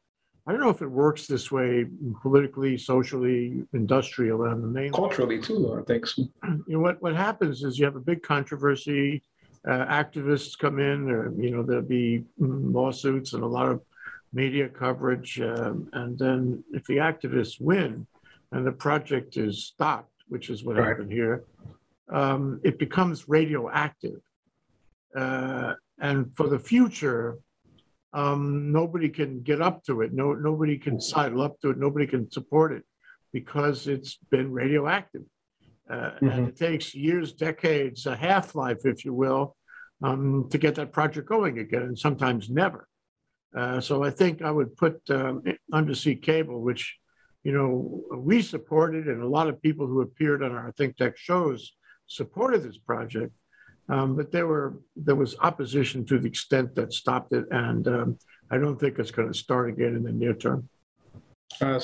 I 0.48 0.54
don't 0.54 0.62
know 0.62 0.70
if 0.70 0.82
it 0.82 0.88
works 0.88 1.28
this 1.28 1.52
way 1.52 1.86
politically, 2.22 2.78
socially, 2.78 3.66
industrial 3.74 4.46
and 4.46 4.64
the 4.64 4.68
main 4.68 4.94
culturally 4.94 5.42
too 5.42 5.78
i 5.78 5.84
think 5.84 6.08
so. 6.08 6.22
you 6.46 6.64
know, 6.70 6.80
what, 6.80 7.02
what 7.02 7.14
happens 7.16 7.64
is 7.66 7.78
you 7.78 7.84
have 7.84 7.98
a 7.98 8.08
big 8.12 8.24
controversy, 8.24 9.22
uh, 9.66 9.86
activists 9.86 10.58
come 10.58 10.80
in, 10.80 11.10
or, 11.10 11.32
you 11.42 11.52
know, 11.52 11.64
there'll 11.64 11.82
be 11.84 12.24
mm, 12.40 12.74
lawsuits 12.74 13.34
and 13.34 13.44
a 13.44 13.48
lot 13.48 13.68
of 13.68 13.82
media 14.34 14.68
coverage. 14.70 15.40
Um, 15.40 15.90
and 15.94 16.18
then 16.18 16.64
if 16.74 16.86
the 16.86 16.98
activists 16.98 17.60
win 17.60 18.08
and 18.52 18.66
the 18.66 18.72
project 18.72 19.38
is 19.38 19.66
stopped, 19.66 20.12
which 20.28 20.50
is 20.50 20.64
what 20.64 20.76
Right. 20.78 20.88
happened 20.88 21.12
here, 21.12 21.44
um, 22.10 22.60
it 22.64 22.78
becomes 22.80 23.28
radioactive. 23.28 24.22
Uh, 25.16 25.74
and 26.00 26.36
for 26.36 26.48
the 26.48 26.60
future, 26.60 27.38
um, 28.14 28.72
nobody 28.72 29.10
can 29.10 29.42
get 29.42 29.62
up 29.62 29.84
to 29.86 30.02
it. 30.02 30.14
No, 30.14 30.34
nobody 30.34 30.78
can 30.78 31.00
sidle 31.02 31.42
up 31.42 31.60
to 31.62 31.72
it. 31.72 31.78
Nobody 31.78 32.08
can 32.08 32.30
support 32.32 32.72
it 32.72 32.84
because 33.34 33.88
it's 33.88 34.18
been 34.30 34.52
radioactive. 34.52 35.24
Uh, 35.90 36.12
and 36.22 36.50
it 36.50 36.58
takes 36.58 36.94
years, 36.94 37.34
decades, 37.34 38.06
a 38.06 38.16
half 38.16 38.56
life, 38.56 38.80
if 38.86 39.06
you 39.06 39.14
will, 39.14 39.56
um, 40.04 40.48
to 40.50 40.58
get 40.58 40.76
that 40.76 40.92
project 40.92 41.28
going 41.28 41.60
again, 41.60 41.84
and 41.84 41.98
sometimes 41.98 42.50
never. 42.50 42.88
Uh, 43.56 43.80
so 43.80 44.04
I 44.04 44.10
think 44.10 44.42
I 44.42 44.52
would 44.52 44.76
put 44.76 45.00
um, 45.10 45.42
undersea 45.72 46.16
cable, 46.16 46.62
which 46.62 46.98
you 47.44 47.52
know 47.54 48.04
we 48.16 48.42
supported, 48.42 49.08
and 49.08 49.24
a 49.24 49.28
lot 49.28 49.48
of 49.48 49.62
people 49.62 49.88
who 49.88 50.02
appeared 50.02 50.44
on 50.44 50.52
our 50.52 50.72
Think 50.74 50.98
Tech 50.98 51.18
shows 51.18 51.74
supported 52.08 52.64
this 52.64 52.78
project. 52.78 53.34
Um, 53.90 54.18
but 54.18 54.32
there 54.32 54.48
were 54.48 54.82
there 54.98 55.16
was 55.16 55.38
opposition 55.40 56.06
to 56.08 56.20
the 56.20 56.28
extent 56.28 56.76
that 56.76 56.92
stopped 56.92 57.32
it, 57.34 57.46
and 57.52 57.88
um, 57.88 58.20
I 58.52 58.58
don't 58.58 58.78
think 58.78 59.00
it's 59.00 59.12
going 59.12 59.32
to 59.32 59.38
start 59.38 59.70
again 59.70 59.96
in 59.96 60.04
the 60.04 60.12
near 60.12 60.34
term. 60.34 60.68
Uh, 61.62 61.80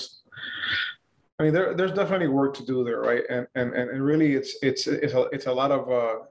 I 1.40 1.44
mean, 1.44 1.54
there, 1.54 1.74
there's 1.74 1.94
definitely 1.94 2.28
work 2.28 2.54
to 2.56 2.66
do 2.66 2.84
there, 2.84 3.02
right? 3.02 3.24
And 3.30 3.48
and 3.56 3.74
and 3.74 4.04
really, 4.04 4.34
it's 4.36 4.56
it's 4.62 4.88
it's 4.88 5.14
a 5.14 5.24
it's 5.32 5.48
a 5.48 5.52
lot 5.52 5.72
of 5.72 5.90
uh, 5.92 6.26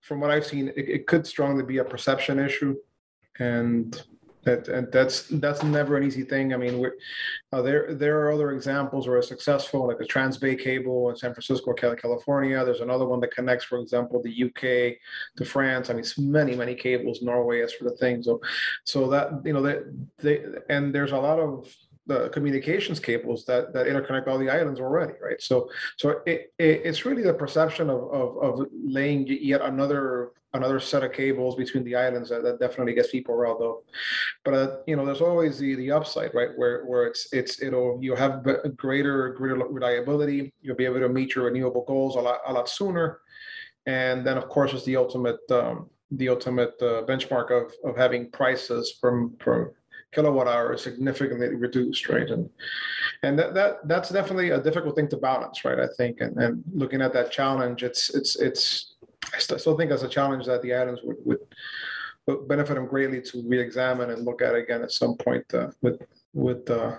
from 0.00 0.20
what 0.20 0.30
I've 0.30 0.46
seen, 0.46 0.68
it, 0.68 0.88
it 0.88 1.06
could 1.06 1.26
strongly 1.26 1.64
be 1.64 1.78
a 1.78 1.84
perception 1.84 2.38
issue, 2.38 2.76
and 3.38 4.00
that 4.46 4.68
and 4.68 4.90
that's 4.92 5.26
that's 5.28 5.62
never 5.64 5.96
an 5.96 6.04
easy 6.04 6.22
thing. 6.22 6.54
I 6.54 6.56
mean, 6.56 6.82
uh, 7.52 7.62
there 7.62 7.94
there 7.94 8.20
are 8.20 8.32
other 8.32 8.52
examples 8.52 9.06
where 9.06 9.18
it's 9.18 9.28
successful, 9.28 9.88
like 9.88 9.98
the 9.98 10.06
Transbay 10.06 10.58
cable 10.58 11.10
in 11.10 11.16
San 11.16 11.34
Francisco, 11.34 11.72
California. 11.74 12.64
There's 12.64 12.80
another 12.80 13.06
one 13.06 13.20
that 13.20 13.34
connects, 13.34 13.64
for 13.64 13.78
example, 13.78 14.22
the 14.22 14.44
UK 14.44 14.96
to 15.36 15.44
France. 15.44 15.90
I 15.90 15.94
mean, 15.94 16.00
it's 16.00 16.16
many 16.16 16.54
many 16.54 16.76
cables, 16.76 17.22
Norway, 17.22 17.60
as 17.60 17.72
for 17.74 17.84
the 17.84 17.96
thing. 17.96 18.22
So, 18.22 18.40
so 18.84 19.10
that 19.10 19.42
you 19.44 19.52
know 19.52 19.62
that 19.62 19.78
they 20.18 20.44
and 20.70 20.94
there's 20.94 21.12
a 21.12 21.18
lot 21.18 21.40
of 21.40 21.68
the 22.06 22.28
communications 22.30 23.00
cables 23.00 23.44
that 23.46 23.72
that 23.72 23.86
interconnect 23.86 24.28
all 24.28 24.38
the 24.38 24.50
islands 24.50 24.80
already, 24.80 25.14
right? 25.22 25.40
So 25.40 25.68
so 25.96 26.22
it, 26.26 26.52
it 26.58 26.82
it's 26.84 27.04
really 27.04 27.22
the 27.22 27.34
perception 27.34 27.90
of, 27.90 28.02
of 28.12 28.36
of 28.38 28.66
laying 28.72 29.26
yet 29.26 29.60
another 29.60 30.32
another 30.56 30.80
set 30.80 31.04
of 31.04 31.12
cables 31.12 31.54
between 31.54 31.84
the 31.84 31.94
islands 31.94 32.30
that, 32.30 32.42
that 32.42 32.58
definitely 32.58 32.94
gets 32.94 33.10
people 33.10 33.34
riled 33.34 33.62
up. 33.62 33.82
But 34.44 34.54
uh, 34.54 34.76
you 34.86 34.96
know, 34.96 35.04
there's 35.04 35.20
always 35.20 35.58
the 35.58 35.74
the 35.74 35.90
upside, 35.92 36.34
right? 36.34 36.50
Where 36.56 36.84
where 36.84 37.06
it's 37.06 37.28
it's 37.32 37.62
it'll 37.62 37.98
you'll 38.00 38.16
have 38.16 38.44
greater 38.76 39.30
greater 39.34 39.56
reliability. 39.56 40.52
You'll 40.62 40.76
be 40.76 40.84
able 40.84 41.00
to 41.00 41.08
meet 41.08 41.34
your 41.34 41.46
renewable 41.46 41.84
goals 41.84 42.16
a 42.16 42.20
lot 42.20 42.40
a 42.46 42.52
lot 42.52 42.68
sooner. 42.68 43.20
And 43.86 44.26
then 44.26 44.36
of 44.36 44.48
course, 44.48 44.72
it's 44.72 44.84
the 44.84 44.96
ultimate 44.96 45.38
um, 45.50 45.90
the 46.10 46.28
ultimate 46.28 46.74
uh, 46.80 47.02
benchmark 47.06 47.50
of 47.50 47.72
of 47.84 47.96
having 47.96 48.30
prices 48.30 48.96
from 49.00 49.36
from 49.40 49.72
kilowatt 50.16 50.48
hour 50.48 50.72
is 50.72 50.82
significantly 50.82 51.54
reduced, 51.54 52.08
right? 52.08 52.28
And 52.30 52.48
and 53.22 53.38
that, 53.38 53.54
that 53.54 53.72
that's 53.86 54.10
definitely 54.10 54.50
a 54.50 54.60
difficult 54.60 54.96
thing 54.96 55.08
to 55.10 55.18
balance, 55.18 55.64
right? 55.64 55.78
I 55.78 55.88
think, 55.98 56.20
and, 56.20 56.36
and 56.42 56.64
looking 56.72 57.02
at 57.02 57.12
that 57.12 57.30
challenge, 57.30 57.82
it's 57.82 58.02
it's 58.18 58.36
it's 58.36 58.94
I 59.34 59.38
still 59.38 59.76
think 59.76 59.90
that's 59.90 60.08
a 60.10 60.16
challenge 60.18 60.46
that 60.46 60.62
the 60.62 60.72
islands 60.74 61.02
would 61.04 61.18
would, 61.26 62.48
benefit 62.48 62.74
them 62.74 62.88
greatly 62.88 63.20
to 63.22 63.44
re-examine 63.46 64.10
and 64.10 64.24
look 64.24 64.42
at 64.42 64.54
again 64.56 64.82
at 64.82 64.90
some 64.90 65.14
point 65.16 65.44
uh, 65.54 65.68
with 65.82 66.00
with. 66.32 66.68
Uh, 66.68 66.96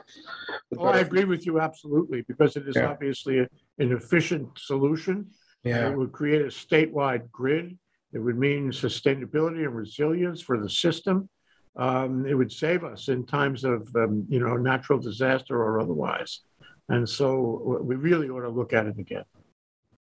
with 0.70 0.80
oh, 0.80 0.86
I 0.86 1.00
agree 1.00 1.26
with 1.26 1.46
you 1.46 1.60
absolutely 1.60 2.22
because 2.22 2.56
it 2.56 2.66
is 2.68 2.76
yeah. 2.78 2.90
obviously 2.92 3.40
a, 3.40 3.48
an 3.80 3.92
efficient 3.92 4.48
solution. 4.58 5.28
Yeah, 5.64 5.90
it 5.90 5.98
would 5.98 6.14
create 6.14 6.44
a 6.44 6.54
statewide 6.66 7.30
grid. 7.32 7.78
It 8.14 8.20
would 8.20 8.38
mean 8.38 8.72
sustainability 8.72 9.66
and 9.66 9.76
resilience 9.76 10.40
for 10.42 10.62
the 10.62 10.70
system 10.70 11.30
um, 11.78 12.26
it 12.26 12.34
would 12.34 12.52
save 12.52 12.84
us 12.84 13.08
in 13.08 13.26
times 13.26 13.64
of 13.64 13.88
um, 13.96 14.26
you 14.30 14.40
know 14.40 14.58
natural 14.58 15.00
disaster 15.00 15.56
or 15.62 15.80
otherwise. 15.80 16.42
And 16.90 17.08
so 17.08 17.80
we 17.84 17.96
really 17.96 18.30
ought 18.30 18.42
to 18.42 18.50
look 18.50 18.74
at 18.74 18.88
it 18.88 18.98
again. 18.98 19.26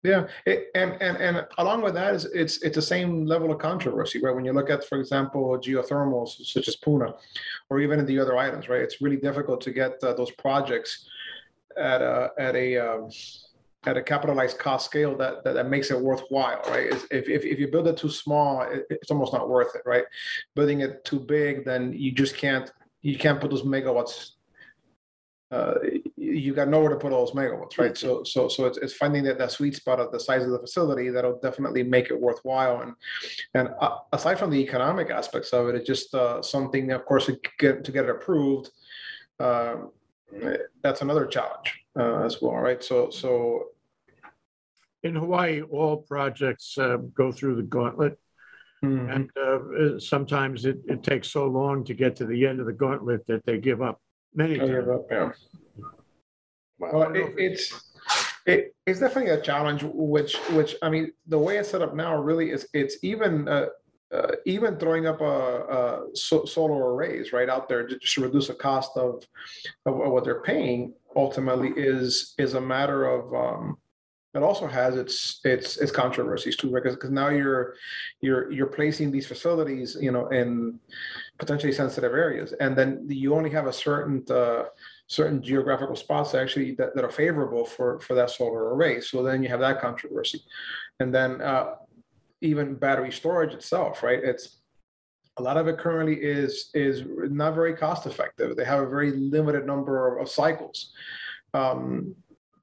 Yeah, 0.04 0.28
it, 0.46 0.68
and 0.76 0.94
and 1.02 1.18
and 1.18 1.48
along 1.58 1.82
with 1.82 1.96
that 1.96 2.14
is 2.16 2.26
it's 2.26 2.62
it's 2.62 2.76
the 2.76 2.82
same 2.82 3.26
level 3.26 3.52
of 3.52 3.58
controversy, 3.58 4.22
right? 4.22 4.34
When 4.34 4.46
you 4.46 4.54
look 4.54 4.70
at, 4.70 4.86
for 4.86 5.00
example, 5.00 5.58
geothermals 5.58 6.46
such 6.46 6.68
as 6.68 6.76
Puna, 6.78 7.16
or 7.70 7.80
even 7.80 8.00
in 8.00 8.06
the 8.06 8.20
other 8.20 8.38
islands, 8.38 8.70
right? 8.70 8.82
It's 8.82 9.02
really 9.02 9.18
difficult 9.18 9.60
to 9.62 9.72
get 9.72 10.02
uh, 10.04 10.14
those 10.14 10.32
projects 10.32 11.10
at 11.78 12.02
a 12.02 12.32
at 12.38 12.56
a 12.56 12.78
um, 12.78 13.10
at 13.86 13.98
a 13.98 14.02
capitalized 14.02 14.58
cost 14.58 14.86
scale 14.86 15.16
that, 15.18 15.44
that, 15.44 15.54
that 15.54 15.70
makes 15.70 15.92
it 15.92 16.00
worthwhile, 16.00 16.62
right? 16.68 16.92
If, 16.92 17.06
if, 17.12 17.46
if 17.46 17.60
you 17.60 17.68
build 17.70 17.88
it 17.88 17.98
too 17.98 18.10
small, 18.10 18.62
it, 18.62 18.86
it's 18.90 19.12
almost 19.12 19.34
not 19.34 19.50
worth 19.50 19.76
it, 19.76 19.82
right? 19.86 20.04
Building 20.56 20.82
it 20.82 21.06
too 21.06 21.20
big, 21.20 21.64
then 21.64 21.94
you 21.94 22.12
just 22.12 22.36
can't 22.36 22.72
you 23.02 23.18
can't 23.18 23.40
put 23.40 23.52
those 23.52 23.62
megawatts. 23.62 24.32
Uh, 25.50 25.76
you 26.18 26.54
got 26.54 26.68
nowhere 26.68 26.90
to 26.90 26.98
put 26.98 27.14
all 27.14 27.26
those 27.26 27.36
megawatts, 27.36 27.78
right? 27.78 27.96
So 27.96 28.24
so 28.24 28.50
so 28.50 28.66
it's, 28.66 28.78
it's 28.80 28.94
finding 28.94 29.24
that 29.26 29.38
that 29.38 29.52
sweet 29.52 29.76
spot 29.76 30.00
of 30.00 30.12
the 30.12 30.20
size 30.20 30.44
of 30.44 30.50
the 30.50 30.60
facility 30.60 31.10
that'll 31.10 31.40
definitely 31.40 31.84
make 31.84 32.10
it 32.10 32.20
worthwhile. 32.20 32.82
And 32.82 32.94
and 33.54 33.70
uh, 33.80 34.00
aside 34.12 34.40
from 34.40 34.50
the 34.50 34.58
economic 34.58 35.10
aspects 35.10 35.54
of 35.54 35.70
it, 35.70 35.76
it's 35.76 35.88
just 35.88 36.14
uh, 36.14 36.42
something, 36.42 36.92
of 36.92 37.06
course, 37.06 37.28
to 37.28 37.40
get 37.60 37.86
to 37.86 37.92
get 37.92 38.06
it 38.06 38.10
approved. 38.10 38.72
Um, 39.40 39.92
that's 40.82 41.02
another 41.02 41.26
challenge 41.26 41.74
uh, 42.00 42.24
as 42.26 42.42
well, 42.42 42.56
right? 42.56 42.84
So 42.84 43.10
so 43.10 43.66
in 45.04 45.16
Hawaii, 45.16 45.62
all 45.62 45.98
projects 45.98 46.78
uh, 46.78 46.98
go 47.14 47.32
through 47.32 47.56
the 47.56 47.64
gauntlet. 47.64 48.20
Mhm. 48.84 49.16
And 49.16 49.30
uh, 49.38 50.00
sometimes 50.00 50.66
it, 50.66 50.78
it 50.88 51.02
takes 51.02 51.32
so 51.32 51.48
long 51.48 51.84
to 51.86 51.94
get 51.96 52.16
to 52.18 52.26
the 52.26 52.46
end 52.46 52.60
of 52.60 52.68
the 52.68 52.74
gauntlet 52.74 53.26
that 53.26 53.44
they 53.46 53.58
give 53.58 53.82
up 53.82 54.00
many 54.36 54.56
I 54.56 54.58
times. 54.60 54.70
give 54.72 54.90
up, 54.90 55.06
yeah. 55.10 55.32
Wow. 56.80 56.92
Well, 56.94 57.16
it, 57.16 57.34
it's 57.38 57.74
it, 58.46 58.76
it's 58.86 59.00
definitely 59.00 59.32
a 59.32 59.42
challenge. 59.42 59.82
Which 59.84 60.36
which 60.52 60.76
I 60.84 60.90
mean, 60.90 61.12
the 61.26 61.40
way 61.40 61.58
it's 61.58 61.70
set 61.70 61.82
up 61.82 61.96
now 61.96 62.16
really 62.22 62.52
is 62.52 62.68
it's 62.72 62.98
even 63.02 63.48
uh, 63.48 63.68
uh, 64.14 64.34
even 64.46 64.78
throwing 64.78 65.06
up 65.08 65.22
a, 65.22 65.26
a 65.26 66.16
so, 66.16 66.46
solar 66.46 66.94
arrays 66.94 67.34
right 67.34 67.50
out 67.50 67.68
there 67.68 67.88
just 67.88 68.14
to 68.14 68.22
reduce 68.22 68.48
the 68.48 68.54
cost 68.54 68.92
of, 68.96 69.24
of 69.86 69.96
what 69.96 70.24
they're 70.24 70.42
paying. 70.44 70.94
Ultimately, 71.18 71.72
is 71.76 72.36
is 72.38 72.54
a 72.54 72.62
matter 72.62 73.06
of 73.06 73.34
um, 73.34 73.78
it 74.36 74.44
also 74.44 74.68
has 74.68 74.96
its 74.96 75.42
its 75.44 75.78
its 75.78 75.92
controversies 75.92 76.56
too, 76.56 76.72
because 76.72 76.96
because 76.96 77.10
now 77.10 77.30
you're 77.30 77.74
you're 78.22 78.52
you're 78.52 78.68
placing 78.68 79.12
these 79.12 79.26
facilities, 79.26 79.98
you 80.00 80.12
know, 80.12 80.28
in 80.28 80.80
potentially 81.40 81.74
sensitive 81.74 82.14
areas, 82.14 82.54
and 82.64 82.76
then 82.78 82.90
you 83.10 83.34
only 83.34 83.50
have 83.50 83.68
a 83.68 83.74
certain 83.74 84.24
uh, 84.30 84.66
certain 85.08 85.42
geographical 85.42 85.96
spots 85.96 86.36
actually 86.36 86.76
that, 86.76 86.94
that 86.94 87.04
are 87.04 87.10
favorable 87.10 87.66
for 87.66 88.00
for 88.00 88.14
that 88.14 88.30
solar 88.30 88.76
array. 88.76 89.02
So 89.02 89.24
then 89.24 89.42
you 89.42 89.50
have 89.50 89.62
that 89.62 89.82
controversy, 89.82 90.44
and 91.00 91.10
then 91.12 91.42
uh, 91.42 91.76
even 92.42 92.76
battery 92.76 93.12
storage 93.12 93.54
itself, 93.56 94.04
right? 94.04 94.24
It's 94.24 94.57
a 95.38 95.42
lot 95.42 95.58
of 95.58 95.68
it 95.68 95.78
currently 95.78 96.16
is 96.16 96.70
is 96.74 97.04
not 97.30 97.56
very 97.56 97.76
cost 97.76 98.06
effective. 98.06 98.56
They 98.56 98.66
have 98.66 98.82
a 98.82 98.90
very 98.90 99.12
limited 99.12 99.66
number 99.66 100.18
of, 100.18 100.22
of 100.22 100.30
cycles. 100.30 100.92
Um, 101.54 102.16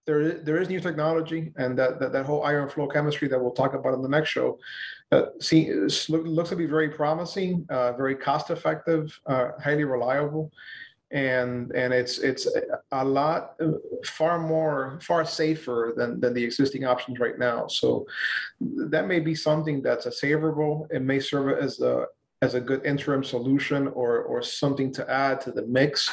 there, 0.06 0.32
there 0.32 0.60
is 0.60 0.68
new 0.68 0.80
technology 0.80 1.52
and 1.56 1.78
that, 1.78 1.98
that, 1.98 2.12
that 2.12 2.26
whole 2.26 2.44
iron 2.44 2.68
flow 2.68 2.86
chemistry 2.86 3.26
that 3.28 3.40
we'll 3.40 3.52
talk 3.52 3.74
about 3.74 3.94
in 3.94 4.02
the 4.02 4.08
next 4.08 4.28
show 4.28 4.58
uh, 5.12 5.26
see, 5.40 5.72
looks 6.08 6.50
to 6.50 6.56
be 6.56 6.66
very 6.66 6.88
promising, 6.88 7.66
uh, 7.70 7.92
very 7.92 8.14
cost 8.14 8.50
effective, 8.50 9.18
uh, 9.26 9.48
highly 9.62 9.84
reliable. 9.84 10.50
And, 11.10 11.70
and 11.72 11.94
it's, 11.94 12.18
it's 12.18 12.48
a 12.90 13.04
lot, 13.04 13.54
uh, 13.60 13.72
far 14.04 14.38
more, 14.38 14.98
far 15.00 15.24
safer 15.24 15.94
than, 15.96 16.18
than 16.18 16.34
the 16.34 16.42
existing 16.42 16.84
options 16.84 17.20
right 17.20 17.38
now. 17.38 17.68
So 17.68 18.06
that 18.60 19.06
may 19.06 19.20
be 19.20 19.34
something 19.34 19.80
that's 19.80 20.06
a 20.06 20.10
favorable. 20.10 20.88
It 20.90 21.02
may 21.02 21.20
serve 21.20 21.56
as 21.58 21.80
a, 21.80 22.06
as 22.42 22.54
a 22.54 22.60
good 22.60 22.84
interim 22.84 23.24
solution 23.24 23.88
or, 23.88 24.22
or 24.22 24.42
something 24.42 24.92
to 24.92 25.10
add 25.10 25.40
to 25.40 25.50
the 25.50 25.66
mix 25.66 26.10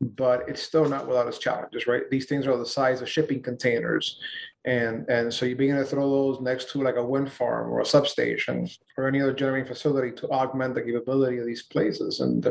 but 0.00 0.48
it's 0.48 0.62
still 0.62 0.88
not 0.88 1.06
without 1.06 1.28
its 1.28 1.38
challenges, 1.38 1.86
right? 1.86 2.02
These 2.10 2.26
things 2.26 2.46
are 2.46 2.56
the 2.56 2.66
size 2.66 3.00
of 3.00 3.08
shipping 3.08 3.42
containers. 3.42 4.18
And, 4.66 5.08
and 5.08 5.32
so 5.32 5.46
you 5.46 5.56
begin 5.56 5.76
to 5.76 5.84
throw 5.84 6.08
those 6.08 6.40
next 6.40 6.70
to 6.70 6.82
like 6.82 6.96
a 6.96 7.04
wind 7.04 7.30
farm 7.30 7.70
or 7.70 7.80
a 7.80 7.86
substation 7.86 8.68
or 8.96 9.06
any 9.06 9.20
other 9.20 9.32
generating 9.32 9.68
facility 9.68 10.10
to 10.12 10.28
augment 10.30 10.74
the 10.74 10.82
capability 10.82 11.38
of 11.38 11.46
these 11.46 11.64
places. 11.64 12.20
And 12.20 12.50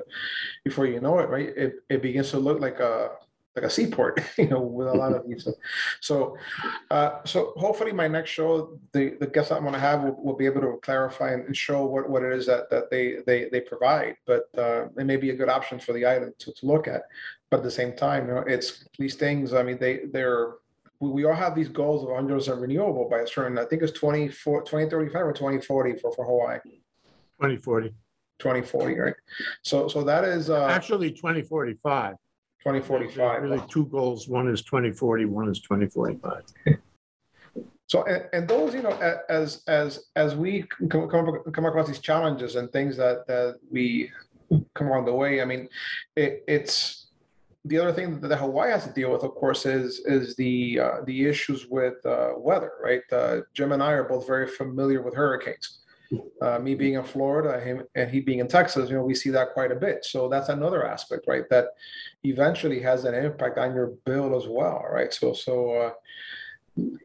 before 0.63 0.86
you 0.86 1.00
know 1.00 1.20
it, 1.20 1.29
right, 1.29 1.50
it, 1.58 1.75
it 1.89 2.01
begins 2.01 2.29
to 2.32 2.39
look 2.39 2.60
like 2.60 2.79
a, 2.79 3.12
like 3.55 3.65
a 3.65 3.69
seaport, 3.69 4.22
you 4.38 4.50
know, 4.50 4.62
with 4.62 4.88
a 4.88 4.93
lot 4.93 5.13
of 5.13 5.27
these. 5.27 5.48
So, 6.01 6.38
uh, 6.89 7.19
so 7.25 7.53
hopefully 7.55 7.91
my 7.91 8.07
next 8.07 8.31
show, 8.31 8.79
the, 8.93 9.15
the 9.19 9.27
guests 9.27 9.51
I'm 9.51 9.62
going 9.62 9.74
to 9.74 9.79
have 9.79 10.03
will, 10.03 10.24
will 10.24 10.36
be 10.36 10.45
able 10.45 10.62
to 10.62 10.79
clarify 10.81 11.33
and 11.33 11.55
show 11.55 11.86
what, 11.86 12.10
what 12.10 12.24
it 12.24 12.33
is 12.33 12.45
that, 12.48 12.69
that 12.72 12.89
they, 12.89 13.17
they, 13.27 13.50
they 13.50 13.62
provide. 13.62 14.15
But 14.25 14.43
uh, 14.57 14.86
it 14.98 15.05
may 15.05 15.17
be 15.17 15.29
a 15.29 15.36
good 15.36 15.50
option 15.50 15.79
for 15.79 15.93
the 15.93 16.05
island 16.05 16.33
to, 16.39 16.53
to 16.53 16.65
look 16.65 16.88
at. 16.88 17.03
But 17.50 17.57
at 17.57 17.63
the 17.63 17.72
same 17.72 17.93
time, 17.93 18.27
you 18.27 18.33
know, 18.33 18.43
it's 18.48 18.86
these 18.98 19.15
things. 19.15 19.53
I 19.53 19.62
mean, 19.62 19.77
they 19.77 20.01
they're 20.12 20.53
we, 21.00 21.25
all 21.25 21.36
have 21.36 21.53
these 21.53 21.67
goals 21.67 22.01
of 22.01 22.10
100 22.10 22.33
percent 22.33 22.60
renewable 22.60 23.07
by 23.07 23.19
a 23.19 23.27
certain. 23.27 23.60
I 23.60 23.65
think 23.65 23.83
it's 23.83 23.91
24, 23.91 24.62
2035 24.62 25.22
or 25.22 25.33
2040 25.33 26.00
for 26.00 26.12
for 26.13 26.25
Hawaii. 26.25 26.60
2040. 27.39 27.89
2040, 28.39 29.00
right? 29.00 29.13
So 29.62 29.88
so 29.88 30.03
that 30.03 30.24
is 30.24 30.50
uh, 30.50 30.65
Actually, 30.65 31.12
2045. 31.12 32.15
2045. 32.63 33.41
Really 33.43 33.62
two 33.67 33.86
goals. 33.88 34.27
One 34.27 34.48
is 34.48 34.62
2040, 34.62 35.25
one 35.25 35.50
is 35.50 35.60
2045. 35.60 36.43
So, 37.88 38.03
and, 38.05 38.24
and 38.34 38.48
those, 38.48 38.74
you 38.74 38.82
know, 38.82 38.93
a- 38.93 39.32
as, 39.32 39.62
as, 39.67 40.05
as 40.15 40.36
we 40.36 40.63
come, 40.89 41.08
come, 41.10 41.43
come 41.51 41.65
across 41.65 41.86
these 41.86 42.00
challenges 42.00 42.55
and 42.55 42.72
things 42.72 42.98
that, 42.98 43.27
that 43.27 43.60
we 43.70 44.10
come 44.74 44.88
along 44.88 45.05
the 45.05 45.13
way, 45.13 45.43
I 45.43 45.46
mean, 45.46 45.70
it, 46.15 46.43
it's, 46.48 47.12
the 47.65 47.77
other 47.77 47.93
thing 47.93 48.20
that 48.20 48.36
Hawaii 48.38 48.72
has 48.72 48.88
to 48.88 48.93
deal 48.93 49.12
with, 49.12 49.24
of 49.24 49.36
course, 49.36 49.67
is, 49.67 50.00
is 50.05 50.36
the, 50.38 50.79
uh, 50.79 50.91
the 51.05 51.27
issues 51.27 51.67
with, 51.67 52.03
uh, 52.03 52.32
weather, 52.36 52.72
right? 52.84 53.01
Uh, 53.12 53.41
Jim 53.53 53.74
and 53.74 53.84
I 53.84 53.91
are 53.91 54.10
both 54.10 54.25
very 54.25 54.48
familiar 54.48 55.03
with 55.03 55.13
hurricanes. 55.13 55.83
Uh, 56.41 56.60
me 56.60 56.75
being 56.75 56.96
in 56.96 57.03
Florida, 57.03 57.60
him, 57.60 57.84
and 57.96 58.10
he 58.10 58.20
being 58.20 58.39
in 58.39 58.48
Texas, 58.48 58.89
you 58.89 58.96
know, 58.96 59.03
we 59.03 59.15
see 59.15 59.29
that 59.29 59.53
quite 59.53 59.72
a 59.72 59.75
bit. 59.75 60.03
So 60.05 60.27
that's 60.27 60.50
another 60.50 60.86
aspect, 60.88 61.25
right? 61.27 61.48
That 61.50 61.67
eventually 62.24 62.82
has 62.82 63.05
an 63.05 63.15
impact 63.15 63.58
on 63.58 63.74
your 63.74 63.88
bill 64.05 64.36
as 64.36 64.48
well, 64.48 64.84
right? 64.91 65.13
So, 65.13 65.34
so, 65.34 65.75
uh, 65.75 65.91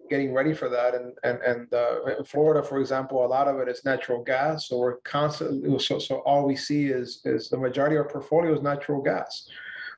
getting 0.09 0.33
ready 0.33 0.55
for 0.55 0.69
that. 0.69 0.95
And, 0.95 1.13
and, 1.25 1.39
and 1.43 1.75
uh, 1.75 2.05
in 2.19 2.25
Florida, 2.25 2.67
for 2.67 2.81
example, 2.81 3.25
a 3.25 3.29
lot 3.29 3.49
of 3.49 3.59
it 3.61 3.69
is 3.69 3.85
natural 3.85 4.23
gas. 4.23 4.69
So 4.69 4.79
we're 4.79 4.97
constantly, 4.99 5.79
so, 5.79 5.99
so 5.99 6.17
all 6.21 6.47
we 6.47 6.57
see 6.57 6.87
is, 6.87 7.21
is 7.25 7.51
the 7.51 7.59
majority 7.59 7.97
of 7.97 8.07
our 8.07 8.11
portfolio 8.11 8.55
is 8.55 8.63
natural 8.63 9.03
gas. 9.03 9.49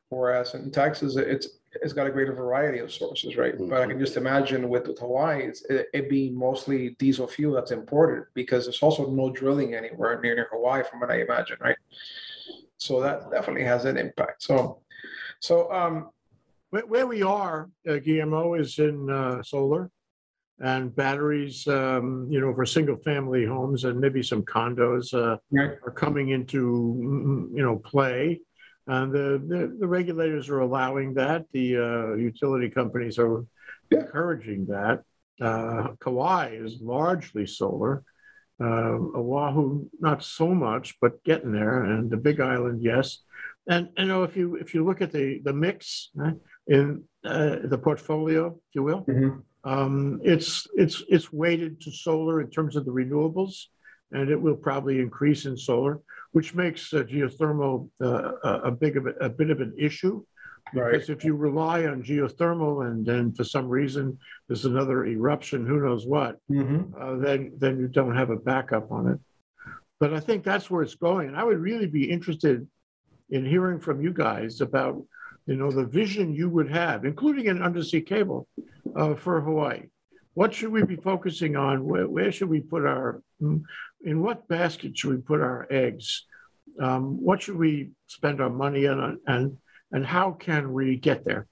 Whereas 0.09 0.55
in 0.55 0.73
Texas, 0.73 1.17
it's, 1.17 1.60
it's 1.83 1.93
got 1.93 2.07
a 2.07 2.11
greater 2.11 2.33
variety 2.33 2.79
of 2.79 2.93
sources, 2.93 3.37
right? 3.37 3.55
But 3.57 3.83
I 3.83 3.87
can 3.87 3.99
just 3.99 4.17
imagine 4.17 4.69
with 4.69 4.89
with 4.89 4.99
Hawaii, 4.99 5.45
it's, 5.45 5.65
it, 5.67 5.87
it 5.93 6.11
being 6.11 6.37
mostly 6.37 6.97
diesel 6.99 7.27
fuel 7.27 7.55
that's 7.55 7.71
imported 7.71 8.25
because 8.35 8.65
there's 8.65 8.83
also 8.83 9.09
no 9.11 9.31
drilling 9.31 9.75
anywhere 9.75 10.21
near, 10.21 10.35
near 10.35 10.49
Hawaii 10.51 10.83
from 10.83 11.01
what 11.01 11.11
I 11.11 11.21
imagine, 11.21 11.59
right? 11.61 11.77
So 12.77 13.01
that 13.01 13.31
definitely 13.31 13.65
has 13.65 13.85
an 13.85 13.97
impact. 13.97 14.43
So, 14.43 14.81
so, 15.41 15.71
um, 15.73 16.11
Where, 16.71 16.87
where 16.87 17.07
we 17.07 17.23
are, 17.23 17.69
uh, 17.89 17.99
Guillermo, 17.99 18.55
is 18.55 18.79
in 18.79 19.09
uh, 19.11 19.43
solar 19.43 19.91
and 20.59 20.95
batteries, 20.95 21.67
um, 21.69 22.27
you 22.31 22.41
know, 22.41 22.53
for 22.55 22.67
single-family 22.67 23.47
homes 23.47 23.85
and 23.85 23.99
maybe 23.99 24.23
some 24.23 24.43
condos 24.43 25.15
uh, 25.15 25.39
Right. 25.51 25.79
are 25.85 25.91
coming 25.91 26.31
into, 26.31 26.61
mm, 27.01 27.57
you 27.57 27.63
know, 27.63 27.77
play. 27.77 28.41
And 28.91 29.13
the, 29.13 29.41
the, 29.47 29.77
the 29.79 29.87
regulators 29.87 30.49
are 30.49 30.59
allowing 30.59 31.15
that. 31.15 31.45
The 31.53 31.77
uh, 31.77 32.15
utility 32.17 32.69
companies 32.69 33.21
are 33.21 33.45
encouraging 33.93 34.67
that. 34.67 35.05
Uh, 35.41 35.95
Kauai 36.01 36.57
is 36.57 36.81
largely 36.83 37.47
solar. 37.47 38.03
Uh, 38.61 38.99
Oahu, 39.21 39.89
not 40.01 40.25
so 40.25 40.49
much, 40.49 40.97
but 41.01 41.23
getting 41.23 41.53
there. 41.53 41.85
And 41.85 42.11
the 42.11 42.17
Big 42.17 42.41
Island, 42.41 42.83
yes. 42.83 43.19
And 43.69 43.91
you 43.97 44.07
know, 44.07 44.25
if 44.25 44.37
you 44.37 44.57
if 44.57 44.75
you 44.75 44.85
look 44.85 45.01
at 45.01 45.13
the 45.13 45.41
the 45.45 45.53
mix 45.53 46.11
right, 46.15 46.35
in 46.67 47.05
uh, 47.25 47.59
the 47.63 47.79
portfolio, 47.79 48.49
if 48.49 48.75
you 48.75 48.83
will, 48.83 49.05
Mhm. 49.05 49.43
um, 49.63 50.21
it's 50.25 50.67
it's 50.75 51.05
it's 51.09 51.33
weighted 51.33 51.81
to 51.83 51.93
solar 51.93 52.41
in 52.41 52.51
terms 52.51 52.75
of 52.75 52.85
the 52.85 52.93
renewables, 52.93 53.67
and 54.11 54.31
it 54.31 54.41
will 54.41 54.57
probably 54.57 54.99
increase 54.99 55.47
in 55.47 55.57
solar, 55.57 56.01
which 56.33 56.55
makes 56.55 56.93
uh, 56.93 57.03
geothermal 57.03 57.89
uh, 58.03 58.33
a, 58.65 58.71
big 58.71 58.97
of 58.97 59.07
a, 59.07 59.11
a 59.21 59.29
bit 59.29 59.51
of 59.51 59.61
an 59.61 59.75
issue. 59.77 60.23
right, 60.75 60.93
Because 60.93 61.11
if 61.11 61.25
you 61.25 61.35
rely 61.35 61.87
on 61.87 62.03
geothermal 62.03 62.87
and 62.87 63.05
then 63.05 63.33
for 63.33 63.45
some 63.45 63.69
reason 63.69 64.19
there's 64.47 64.65
another 64.65 65.07
eruption, 65.07 65.67
who 65.67 65.81
knows 65.81 66.07
what, 66.07 66.39
Mhm. 66.51 66.93
uh, 67.01 67.17
then 67.25 67.53
then 67.59 67.79
you 67.81 67.89
don't 67.89 68.15
have 68.15 68.31
a 68.31 68.37
backup 68.37 68.91
on 68.93 69.09
it. 69.09 69.19
But 69.99 70.15
I 70.15 70.21
think 70.21 70.45
that's 70.45 70.71
where 70.71 70.83
it's 70.83 70.95
going. 70.95 71.29
And 71.29 71.37
I 71.37 71.45
would 71.45 71.59
really 71.59 71.87
be 71.87 72.11
interested 72.11 72.67
in 73.29 73.45
hearing 73.45 73.81
from 73.81 74.01
you 74.01 74.13
guys 74.13 74.61
about, 74.61 75.03
you 75.47 75.57
know, 75.57 75.71
the 75.71 75.85
vision 75.85 76.33
you 76.35 76.49
would 76.49 76.71
have, 76.71 77.05
including 77.05 77.49
an 77.49 77.63
undersea 77.63 78.01
cable 78.01 78.49
uh, 78.97 79.15
for 79.15 79.41
Hawaii. 79.41 79.83
What 80.35 80.55
should 80.55 80.73
we 80.73 80.85
be 80.85 80.97
focusing 80.97 81.55
on? 81.57 81.85
Where, 81.85 82.09
where 82.09 82.33
should 82.33 82.49
we 82.49 82.61
put 82.61 82.87
our, 82.87 83.21
mm, 83.43 83.63
in 84.03 84.23
what 84.23 84.49
basket 84.49 84.97
should 84.97 85.11
we 85.11 85.19
put 85.19 85.41
our 85.41 85.67
eggs? 85.71 86.25
Um, 86.81 87.23
what 87.23 87.43
should 87.43 87.57
we 87.57 87.91
spend 88.07 88.41
our 88.41 88.51
money 88.51 88.87
on 88.87 89.21
and, 89.27 89.57
and 89.93 90.07
how 90.07 90.33
can 90.33 90.73
we 90.73 90.97
get 90.97 91.25
there? 91.25 91.47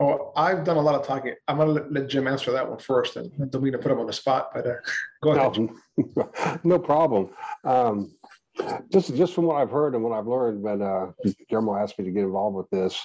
Oh, 0.00 0.32
I've 0.36 0.64
done 0.64 0.76
a 0.76 0.80
lot 0.82 0.94
of 0.94 1.06
talking. 1.06 1.34
I'm 1.46 1.58
gonna 1.58 1.70
let, 1.70 1.92
let 1.92 2.08
Jim 2.08 2.28
answer 2.28 2.52
that 2.52 2.68
one 2.68 2.78
first, 2.78 3.16
and 3.16 3.32
I 3.40 3.46
don't 3.46 3.62
mean 3.62 3.72
to 3.72 3.78
put 3.78 3.90
him 3.90 3.98
on 3.98 4.06
the 4.06 4.12
spot, 4.12 4.50
but 4.54 4.66
uh, 4.66 4.74
go 5.22 5.32
ahead. 5.32 5.54
Jim. 5.54 5.80
No, 6.14 6.30
no 6.64 6.78
problem. 6.78 7.30
Um, 7.64 8.12
just, 8.92 9.14
just 9.14 9.34
from 9.34 9.44
what 9.44 9.56
I've 9.56 9.70
heard 9.70 9.94
and 9.94 10.02
what 10.02 10.12
I've 10.12 10.26
learned, 10.26 10.62
when 10.62 10.82
uh, 10.82 11.12
Guillermo 11.48 11.76
asked 11.76 11.98
me 11.98 12.04
to 12.04 12.10
get 12.10 12.24
involved 12.24 12.56
with 12.56 12.68
this, 12.70 13.00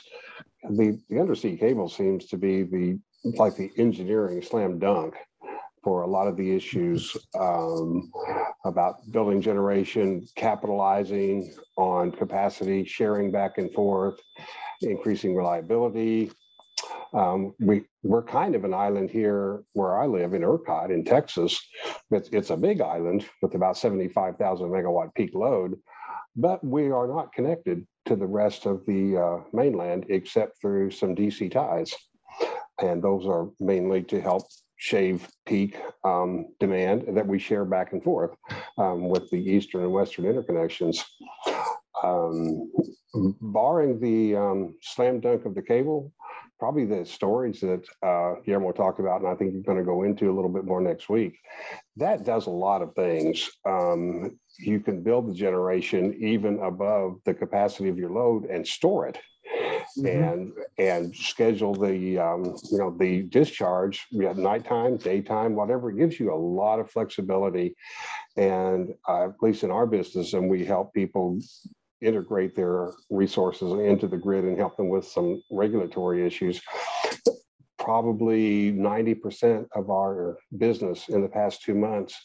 the, 0.69 0.99
the 1.09 1.19
undersea 1.19 1.57
cable 1.57 1.89
seems 1.89 2.25
to 2.27 2.37
be 2.37 2.63
the, 2.63 2.99
like 3.23 3.55
the 3.55 3.71
engineering 3.77 4.41
slam 4.41 4.79
dunk 4.79 5.15
for 5.83 6.03
a 6.03 6.07
lot 6.07 6.27
of 6.27 6.37
the 6.37 6.55
issues 6.55 7.15
um, 7.37 8.11
about 8.65 8.95
building 9.11 9.41
generation, 9.41 10.25
capitalizing 10.35 11.53
on 11.77 12.11
capacity, 12.11 12.85
sharing 12.85 13.31
back 13.31 13.57
and 13.57 13.71
forth, 13.73 14.19
increasing 14.81 15.35
reliability. 15.35 16.31
Um, 17.13 17.53
we, 17.59 17.83
we're 18.01 18.23
kind 18.23 18.55
of 18.55 18.63
an 18.63 18.73
island 18.73 19.09
here 19.09 19.63
where 19.73 19.99
I 19.99 20.07
live 20.07 20.33
in 20.33 20.41
ERCOT 20.41 20.89
in 20.89 21.03
Texas. 21.03 21.61
It's, 22.09 22.29
it's 22.29 22.49
a 22.49 22.57
big 22.57 22.81
island 22.81 23.25
with 23.41 23.53
about 23.53 23.77
75,000 23.77 24.67
megawatt 24.67 25.13
peak 25.13 25.31
load, 25.35 25.75
but 26.35 26.63
we 26.63 26.89
are 26.91 27.07
not 27.07 27.33
connected 27.33 27.85
to 28.05 28.15
the 28.15 28.25
rest 28.25 28.65
of 28.65 28.85
the 28.85 29.17
uh, 29.17 29.43
mainland 29.53 30.05
except 30.09 30.59
through 30.59 30.91
some 30.91 31.15
DC 31.15 31.51
ties. 31.51 31.93
And 32.81 33.03
those 33.03 33.27
are 33.27 33.49
mainly 33.59 34.01
to 34.03 34.19
help 34.19 34.43
shave 34.83 35.29
peak 35.45 35.77
um, 36.03 36.45
demand 36.59 37.05
that 37.15 37.25
we 37.25 37.39
share 37.39 37.63
back 37.63 37.93
and 37.93 38.03
forth 38.03 38.31
um, 38.77 39.07
with 39.07 39.29
the 39.29 39.37
eastern 39.37 39.81
and 39.81 39.93
western 39.93 40.25
interconnections. 40.25 41.01
Um, 42.03 42.69
barring 43.39 44.01
the 44.01 44.35
um, 44.35 44.75
slam 44.81 45.21
dunk 45.21 45.45
of 45.45 45.55
the 45.55 45.61
cable, 45.61 46.11
probably 46.59 46.83
the 46.83 47.05
storage 47.05 47.61
that 47.61 47.85
uh, 48.05 48.41
Guillermo 48.45 48.73
talked 48.73 48.99
about, 48.99 49.21
and 49.21 49.29
I 49.29 49.35
think 49.35 49.53
you're 49.53 49.63
going 49.63 49.77
to 49.77 49.85
go 49.85 50.03
into 50.03 50.29
a 50.29 50.35
little 50.35 50.51
bit 50.51 50.65
more 50.65 50.81
next 50.81 51.07
week. 51.07 51.37
That 51.95 52.25
does 52.25 52.47
a 52.47 52.57
lot 52.65 52.81
of 52.81 52.93
things. 52.93 53.49
Um, 53.65 54.37
you 54.59 54.81
can 54.81 55.01
build 55.01 55.29
the 55.29 55.33
generation 55.33 56.13
even 56.19 56.59
above 56.59 57.19
the 57.23 57.33
capacity 57.33 57.87
of 57.87 57.97
your 57.97 58.09
load 58.09 58.47
and 58.47 58.67
store 58.67 59.07
it. 59.07 59.17
And 59.97 60.53
and 60.77 61.15
schedule 61.15 61.73
the 61.73 62.17
um, 62.17 62.55
you 62.71 62.77
know 62.77 62.95
the 62.97 63.23
discharge 63.23 64.05
we 64.13 64.25
have 64.25 64.37
nighttime 64.37 64.97
daytime 64.97 65.55
whatever 65.55 65.89
it 65.89 65.97
gives 65.97 66.19
you 66.19 66.33
a 66.33 66.35
lot 66.35 66.79
of 66.79 66.89
flexibility. 66.89 67.75
And 68.35 68.93
uh, 69.07 69.25
at 69.25 69.41
least 69.41 69.63
in 69.63 69.71
our 69.71 69.85
business 69.85 70.33
and 70.33 70.49
we 70.49 70.65
help 70.65 70.93
people 70.93 71.39
integrate 72.01 72.55
their 72.55 72.91
resources 73.09 73.71
into 73.71 74.07
the 74.07 74.17
grid 74.17 74.43
and 74.43 74.57
help 74.57 74.75
them 74.75 74.89
with 74.89 75.05
some 75.05 75.41
regulatory 75.51 76.25
issues. 76.25 76.61
Probably 77.79 78.71
90% 78.71 79.67
of 79.75 79.89
our 79.89 80.37
business 80.57 81.09
in 81.09 81.21
the 81.21 81.27
past 81.27 81.61
two 81.61 81.75
months 81.75 82.15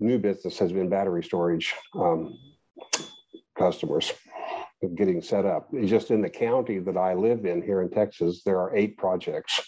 new 0.00 0.18
business 0.18 0.58
has 0.58 0.72
been 0.72 0.88
battery 0.88 1.22
storage 1.22 1.74
um, 1.94 2.38
customers 3.56 4.12
getting 4.94 5.20
set 5.22 5.46
up. 5.46 5.68
Just 5.84 6.10
in 6.10 6.20
the 6.20 6.28
county 6.30 6.78
that 6.78 6.96
I 6.96 7.14
live 7.14 7.44
in 7.46 7.62
here 7.62 7.82
in 7.82 7.90
Texas, 7.90 8.42
there 8.44 8.60
are 8.60 8.76
eight 8.76 8.96
projects 8.98 9.60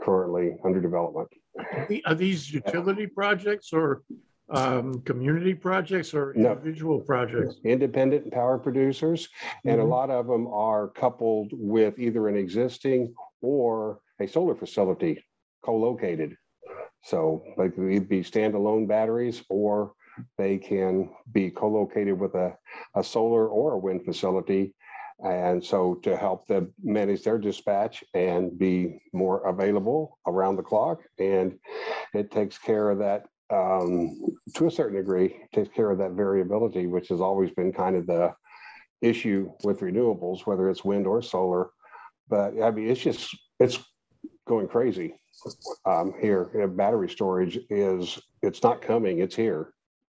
currently 0.00 0.56
under 0.64 0.80
development. 0.80 1.28
Are 2.06 2.14
these 2.14 2.52
utility 2.52 3.06
projects 3.06 3.72
or 3.72 4.02
um, 4.50 5.00
community 5.02 5.54
projects 5.54 6.14
or 6.14 6.32
No. 6.36 6.52
individual 6.52 7.00
projects? 7.00 7.56
Independent 7.64 8.32
power 8.32 8.58
producers, 8.58 9.28
and 9.64 9.80
a 9.80 9.84
Mhm. 9.84 9.88
lot 9.88 10.10
of 10.10 10.26
them 10.26 10.46
are 10.48 10.88
coupled 10.88 11.50
with 11.52 11.98
either 11.98 12.28
an 12.28 12.36
existing 12.36 13.14
or 13.42 14.00
a 14.20 14.26
solar 14.26 14.54
facility 14.54 15.22
co-located. 15.64 16.36
So 17.02 17.44
they 17.56 17.68
could 17.70 17.90
either 17.92 18.04
be 18.06 18.22
standalone 18.22 18.86
batteries 18.88 19.44
or 19.50 19.92
they 20.36 20.58
can 20.58 21.10
be 21.32 21.50
co-located 21.50 22.18
with 22.18 22.34
a, 22.34 22.56
a 22.94 23.04
solar 23.04 23.48
or 23.48 23.72
a 23.72 23.78
wind 23.78 24.04
facility. 24.04 24.74
And 25.24 25.64
so 25.64 25.94
to 26.04 26.16
help 26.16 26.46
them 26.46 26.72
manage 26.82 27.24
their 27.24 27.38
dispatch 27.38 28.04
and 28.14 28.56
be 28.56 29.00
more 29.12 29.46
available 29.48 30.18
around 30.26 30.56
the 30.56 30.62
clock. 30.62 31.00
And 31.18 31.58
it 32.14 32.30
takes 32.30 32.56
care 32.56 32.90
of 32.90 32.98
that 32.98 33.26
um, 33.50 34.20
to 34.54 34.66
a 34.66 34.70
certain 34.70 34.96
degree, 34.96 35.40
takes 35.52 35.74
care 35.74 35.90
of 35.90 35.98
that 35.98 36.12
variability, 36.12 36.86
which 36.86 37.08
has 37.08 37.20
always 37.20 37.50
been 37.50 37.72
kind 37.72 37.96
of 37.96 38.06
the 38.06 38.32
issue 39.00 39.50
with 39.64 39.80
renewables, 39.80 40.46
whether 40.46 40.68
it's 40.68 40.84
wind 40.84 41.06
or 41.06 41.22
solar. 41.22 41.70
But 42.28 42.62
I 42.62 42.70
mean, 42.70 42.88
it's 42.88 43.00
just, 43.00 43.36
it's 43.58 43.78
going 44.46 44.68
crazy 44.68 45.14
um, 45.84 46.14
here. 46.20 46.68
Battery 46.68 47.08
storage 47.08 47.58
is, 47.70 48.18
it's 48.42 48.62
not 48.62 48.82
coming, 48.82 49.20
it's 49.20 49.36
here. 49.36 49.72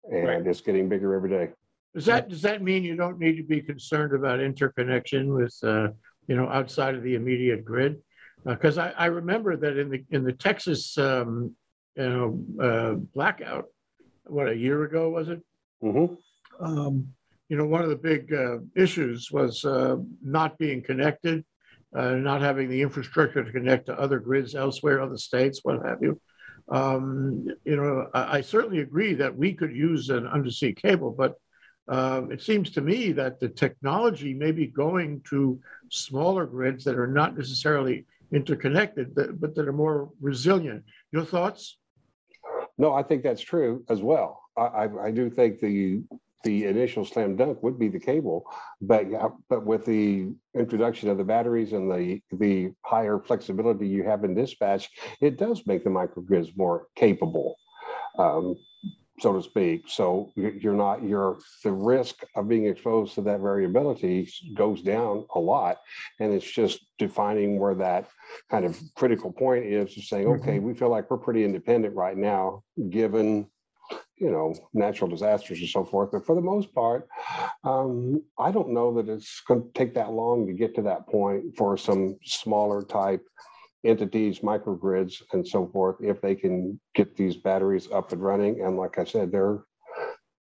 Right. 0.10 0.38
And 0.38 0.48
it's 0.48 0.62
getting 0.62 0.90
bigger 0.90 1.14
every 1.14 1.30
day. 1.30 1.50
Does 1.94 2.06
that, 2.06 2.30
does 2.30 2.42
that 2.44 2.62
mean 2.62 2.84
you 2.84 2.96
don't 2.96 3.20
need 3.20 3.36
to 3.38 3.44
be 3.44 3.62
concerned 3.62 4.14
about 4.14 4.40
interconnection 4.40 5.34
with, 5.34 5.56
uh, 5.64 5.90
you 6.28 6.36
know, 6.36 6.48
outside 6.48 6.96
of 6.96 7.04
the 7.04 7.16
immediate 7.16 7.66
grid? 7.66 8.02
Because 8.46 8.78
I, 8.78 8.92
I 8.92 9.06
remember 9.08 9.58
that 9.58 9.78
in 9.78 9.90
the, 9.90 10.04
in 10.10 10.24
the 10.24 10.32
Texas, 10.34 10.98
um, 10.98 11.56
you 11.96 12.10
know, 12.10 12.64
uh, 12.64 12.94
blackout, 13.14 13.66
what, 14.26 14.48
a 14.48 14.56
year 14.56 14.84
ago, 14.84 15.10
was 15.10 15.30
it? 15.30 15.42
Mhm. 15.84 16.18
um, 16.60 17.08
you 17.50 17.58
know, 17.58 17.66
one 17.66 17.82
of 17.82 17.90
the 17.90 17.98
big 17.98 18.34
uh, 18.34 18.60
issues 18.78 19.30
was 19.30 19.66
uh, 19.66 19.98
not 20.24 20.58
being 20.58 20.82
connected, 20.82 21.44
uh, 21.94 22.12
not 22.12 22.40
having 22.40 22.70
the 22.70 22.82
infrastructure 22.82 23.44
to 23.44 23.52
connect 23.52 23.88
to 23.88 24.00
other 24.00 24.20
grids 24.20 24.56
elsewhere, 24.56 25.02
other 25.02 25.18
states, 25.18 25.60
what 25.64 25.86
have 25.86 26.02
you. 26.02 26.18
Um, 26.72 27.48
you 27.66 27.76
know, 27.76 28.08
I, 28.14 28.38
I 28.38 28.42
certainly 28.42 28.80
agree 28.80 29.14
that 29.16 29.36
we 29.36 29.54
could 29.54 29.76
use 29.76 30.10
an 30.10 30.26
undersea 30.26 30.74
cable, 30.74 31.12
but 31.12 31.36
uh, 31.90 32.22
it 32.32 32.42
seems 32.42 32.72
to 32.72 32.82
me 32.82 33.12
that 33.12 33.40
the 33.40 33.50
technology 33.50 34.34
may 34.34 34.52
be 34.52 34.68
going 34.68 35.22
to 35.30 35.60
smaller 35.90 36.46
grids 36.46 36.86
that 36.86 36.98
are 36.98 37.08
not 37.08 37.38
necessarily 37.38 38.06
interconnected, 38.32 39.14
but, 39.14 39.54
that 39.56 39.68
are 39.68 39.74
more 39.74 40.10
resilient. 40.22 40.84
Your 41.12 41.26
thoughts? 41.26 41.78
No, 42.78 42.94
I 42.94 43.04
think 43.04 43.24
that's 43.24 43.42
true 43.42 43.84
as 43.90 44.02
well. 44.02 44.42
I, 44.58 44.62
I, 44.62 45.06
I 45.08 45.12
do 45.12 45.30
think 45.30 45.60
the, 45.60 46.02
the 46.44 46.66
initial 46.66 47.06
slam 47.06 47.36
dunk 47.36 47.62
would 47.64 47.78
be 47.78 47.88
the 47.90 48.00
cable. 48.00 48.46
But, 48.82 49.10
yeah, 49.10 49.30
but 49.50 49.66
with 49.66 49.86
the 49.86 50.34
introduction 50.56 51.10
of 51.10 51.18
the 51.18 51.24
batteries 51.24 51.74
and 51.74 51.92
the, 51.92 52.22
the 52.32 52.72
higher 52.84 53.20
flexibility 53.20 53.88
you 53.88 54.04
have 54.04 54.24
in 54.24 54.34
dispatch, 54.36 54.90
it 55.22 55.38
does 55.38 55.66
make 55.68 55.84
the 55.84 55.90
microgrids 55.90 56.56
more 56.58 56.88
capable, 56.96 57.56
um, 58.18 58.56
so 59.20 59.34
to 59.34 59.42
speak. 59.44 59.84
So 59.88 60.32
you- 60.36 60.58
you're 60.62 60.74
not, 60.74 61.04
you're, 61.04 61.38
the 61.64 61.72
risk 61.72 62.24
of 62.36 62.48
being 62.48 62.66
exposed 62.66 63.14
to 63.16 63.22
that 63.22 63.40
variability 63.40 64.28
goes 64.56 64.82
down 64.82 65.26
a 65.36 65.40
lot. 65.40 65.78
And 66.20 66.34
it's 66.34 66.50
just 66.50 66.80
defining 66.98 67.60
where 67.60 67.76
that 67.76 68.08
kind 68.50 68.66
of 68.66 68.80
critical 68.96 69.32
point 69.32 69.66
is 69.66 69.94
to 69.94 70.02
saying, 70.02 70.28
okay, 70.28 70.58
we 70.60 70.74
feel 70.74 70.90
like 70.90 71.12
we're 71.12 71.18
pretty 71.18 71.44
independent 71.44 71.96
right 71.96 72.18
now, 72.18 72.64
given, 72.90 73.48
you 74.22 74.30
know, 74.30 74.54
natural 74.74 75.10
disasters 75.10 75.60
and 75.60 75.68
so 75.68 75.84
forth. 75.84 76.12
But 76.12 76.28
for 76.28 76.36
the 76.36 76.42
most 76.42 76.74
part, 76.76 77.08
um, 77.64 78.22
I 78.38 78.52
don't 78.52 78.70
know 78.70 78.94
that 78.94 79.10
it's 79.10 79.42
going 79.48 79.64
to 79.64 79.70
take 79.74 79.96
that 79.96 80.12
long 80.12 80.46
to 80.46 80.54
get 80.54 80.76
to 80.76 80.84
that 80.84 81.08
point 81.08 81.58
for 81.58 81.76
some 81.76 82.18
smaller 82.24 82.84
type 82.84 83.26
entities, 83.84 84.40
microgrids 84.40 85.24
and 85.34 85.46
so 85.46 85.68
forth, 85.68 85.96
if 86.02 86.22
they 86.22 86.36
can 86.36 86.80
get 86.94 87.18
these 87.18 87.36
batteries 87.36 87.90
up 87.92 88.12
and 88.12 88.22
running. 88.22 88.62
And 88.62 88.78
like 88.78 89.00
I 89.00 89.06
said, 89.06 89.32
they're 89.32 89.64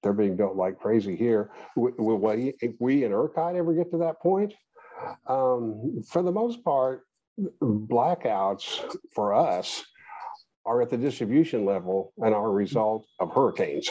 they're 0.04 0.13
being 0.13 0.36
built 0.36 0.56
like 0.56 0.80
crazy 0.80 1.15
here. 1.15 1.52
Will, 1.76 2.18
we, 2.18 2.54
we 2.80 3.04
in 3.04 3.12
ERCOT 3.12 3.56
ever 3.56 3.74
get 3.74 3.92
to 3.92 3.98
that 4.00 4.22
point? 4.22 4.54
Um, 5.28 6.02
for 6.10 6.22
the 6.22 6.32
most 6.32 6.63
part, 6.63 7.04
blackouts 7.62 8.82
for 9.13 9.34
us 9.34 9.84
are 10.70 10.84
at 10.84 10.90
the 10.92 10.98
distribution 10.98 11.66
level 11.66 12.14
and 12.20 12.34
are 12.34 12.48
a 12.48 12.52
result 12.52 13.08
of 13.20 13.34
hurricanes. 13.34 13.90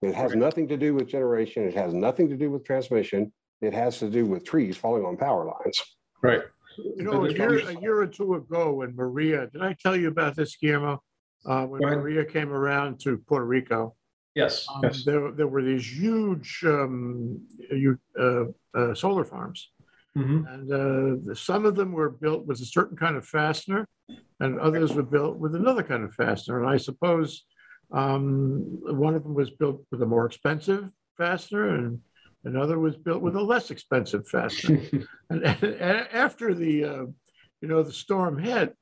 It 0.00 0.14
has 0.14 0.30
Right. 0.30 0.38
nothing 0.40 0.66
to 0.68 0.76
do 0.78 0.94
with 0.94 1.06
generation. 1.06 1.64
It 1.64 1.74
has 1.74 1.92
nothing 1.92 2.30
to 2.30 2.36
do 2.36 2.50
with 2.50 2.64
transmission. 2.64 3.30
It 3.60 3.74
has 3.74 3.98
to 3.98 4.08
do 4.08 4.24
with 4.24 4.42
trees 4.44 4.76
falling 4.76 5.04
on 5.04 5.18
power 5.18 5.44
lines. 5.44 5.78
Right. 6.22 6.42
You 6.78 7.02
know, 7.02 7.26
a 7.26 7.32
year, 7.32 7.58
a 7.68 7.80
year 7.80 8.00
or 8.00 8.06
two 8.06 8.34
ago 8.36 8.72
when 8.72 8.96
Maria, 8.96 9.48
did 9.52 9.60
I 9.60 9.74
tell 9.74 9.94
you 9.96 10.08
about 10.08 10.34
this, 10.34 10.56
Guillermo? 10.56 11.02
Uh, 11.44 11.66
when 11.66 11.82
Go. 11.82 11.88
Maria 11.88 12.24
came 12.24 12.50
around 12.52 13.00
to 13.00 13.18
Puerto 13.18 13.44
Rico, 13.44 13.94
Yes, 14.34 14.66
um, 14.72 14.80
yes. 14.84 15.04
there, 15.04 15.30
there 15.32 15.48
were 15.48 15.62
these 15.62 15.86
huge, 15.98 16.60
um, 16.64 17.40
you, 17.70 17.98
uh, 18.18 18.44
uh, 18.74 18.94
solar 18.94 19.24
farms. 19.24 19.72
Mhm. 20.18 20.52
And, 20.52 21.28
uh, 21.30 21.34
some 21.34 21.64
of 21.64 21.74
them 21.76 21.92
were 21.92 22.10
built 22.10 22.46
with 22.46 22.60
a 22.60 22.64
certain 22.66 22.96
kind 22.96 23.16
of 23.16 23.26
fastener 23.26 23.86
and 24.40 24.58
others 24.60 24.92
were 24.94 25.02
built 25.02 25.36
with 25.38 25.54
another 25.54 25.82
kind 25.82 26.04
of 26.04 26.14
fastener. 26.14 26.60
And 26.60 26.68
I 26.68 26.76
suppose, 26.76 27.44
um, 27.92 28.62
one 29.06 29.14
of 29.14 29.22
them 29.22 29.34
was 29.34 29.50
built 29.50 29.84
with 29.90 30.02
a 30.02 30.06
more 30.06 30.26
expensive 30.26 30.90
fastener 31.16 31.68
and 31.74 32.00
another 32.44 32.78
was 32.78 32.96
built 32.96 33.22
with 33.22 33.36
a 33.36 33.42
less 33.42 33.70
expensive 33.70 34.26
fastener. 34.28 34.80
And, 35.30 35.44
and 35.44 35.62
a- 35.62 36.16
after 36.16 36.54
the, 36.54 36.84
uh, 36.84 37.06
you 37.60 37.68
know, 37.68 37.82
the 37.82 37.92
storm 37.92 38.38
hit, 38.38 38.74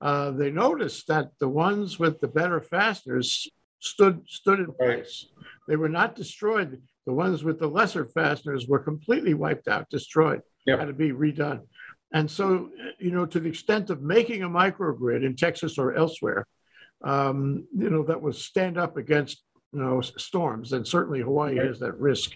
uh, 0.00 0.30
they 0.30 0.50
noticed 0.50 1.06
that 1.08 1.26
the 1.38 1.48
ones 1.48 1.98
with 1.98 2.18
the 2.20 2.28
better 2.28 2.60
fasteners 2.62 3.46
stood 3.78 4.22
stood 4.26 4.58
in 4.60 4.66
Right. 4.66 4.76
place. 5.04 5.26
They 5.68 5.76
were 5.76 5.90
not 5.90 6.14
destroyed. 6.14 6.80
The 7.04 7.12
ones 7.12 7.44
with 7.44 7.58
the 7.58 7.66
lesser 7.68 8.06
fasteners 8.06 8.66
were 8.66 8.78
completely 8.78 9.34
wiped 9.34 9.68
out, 9.68 9.90
destroyed, 9.90 10.40
Yep. 10.66 10.78
had 10.78 10.86
to 10.86 10.92
be 10.92 11.10
redone. 11.10 11.62
And 12.12 12.30
so, 12.30 12.70
you 12.98 13.10
know, 13.10 13.26
to 13.26 13.40
the 13.40 13.48
extent 13.48 13.90
of 13.90 14.02
making 14.02 14.42
a 14.42 14.48
microgrid 14.48 15.24
in 15.24 15.34
Texas 15.34 15.78
or 15.78 15.94
elsewhere, 15.94 16.46
um, 17.02 17.66
you 17.76 17.90
know, 17.90 18.02
that 18.04 18.20
was 18.20 18.44
stand 18.44 18.78
up 18.78 18.96
against, 18.96 19.42
you 19.72 19.80
know, 19.80 20.00
storms, 20.00 20.72
and 20.72 20.86
certainly 20.86 21.20
Hawaii 21.20 21.58
Right. 21.58 21.66
has 21.66 21.80
that 21.80 21.98
risk. 21.98 22.32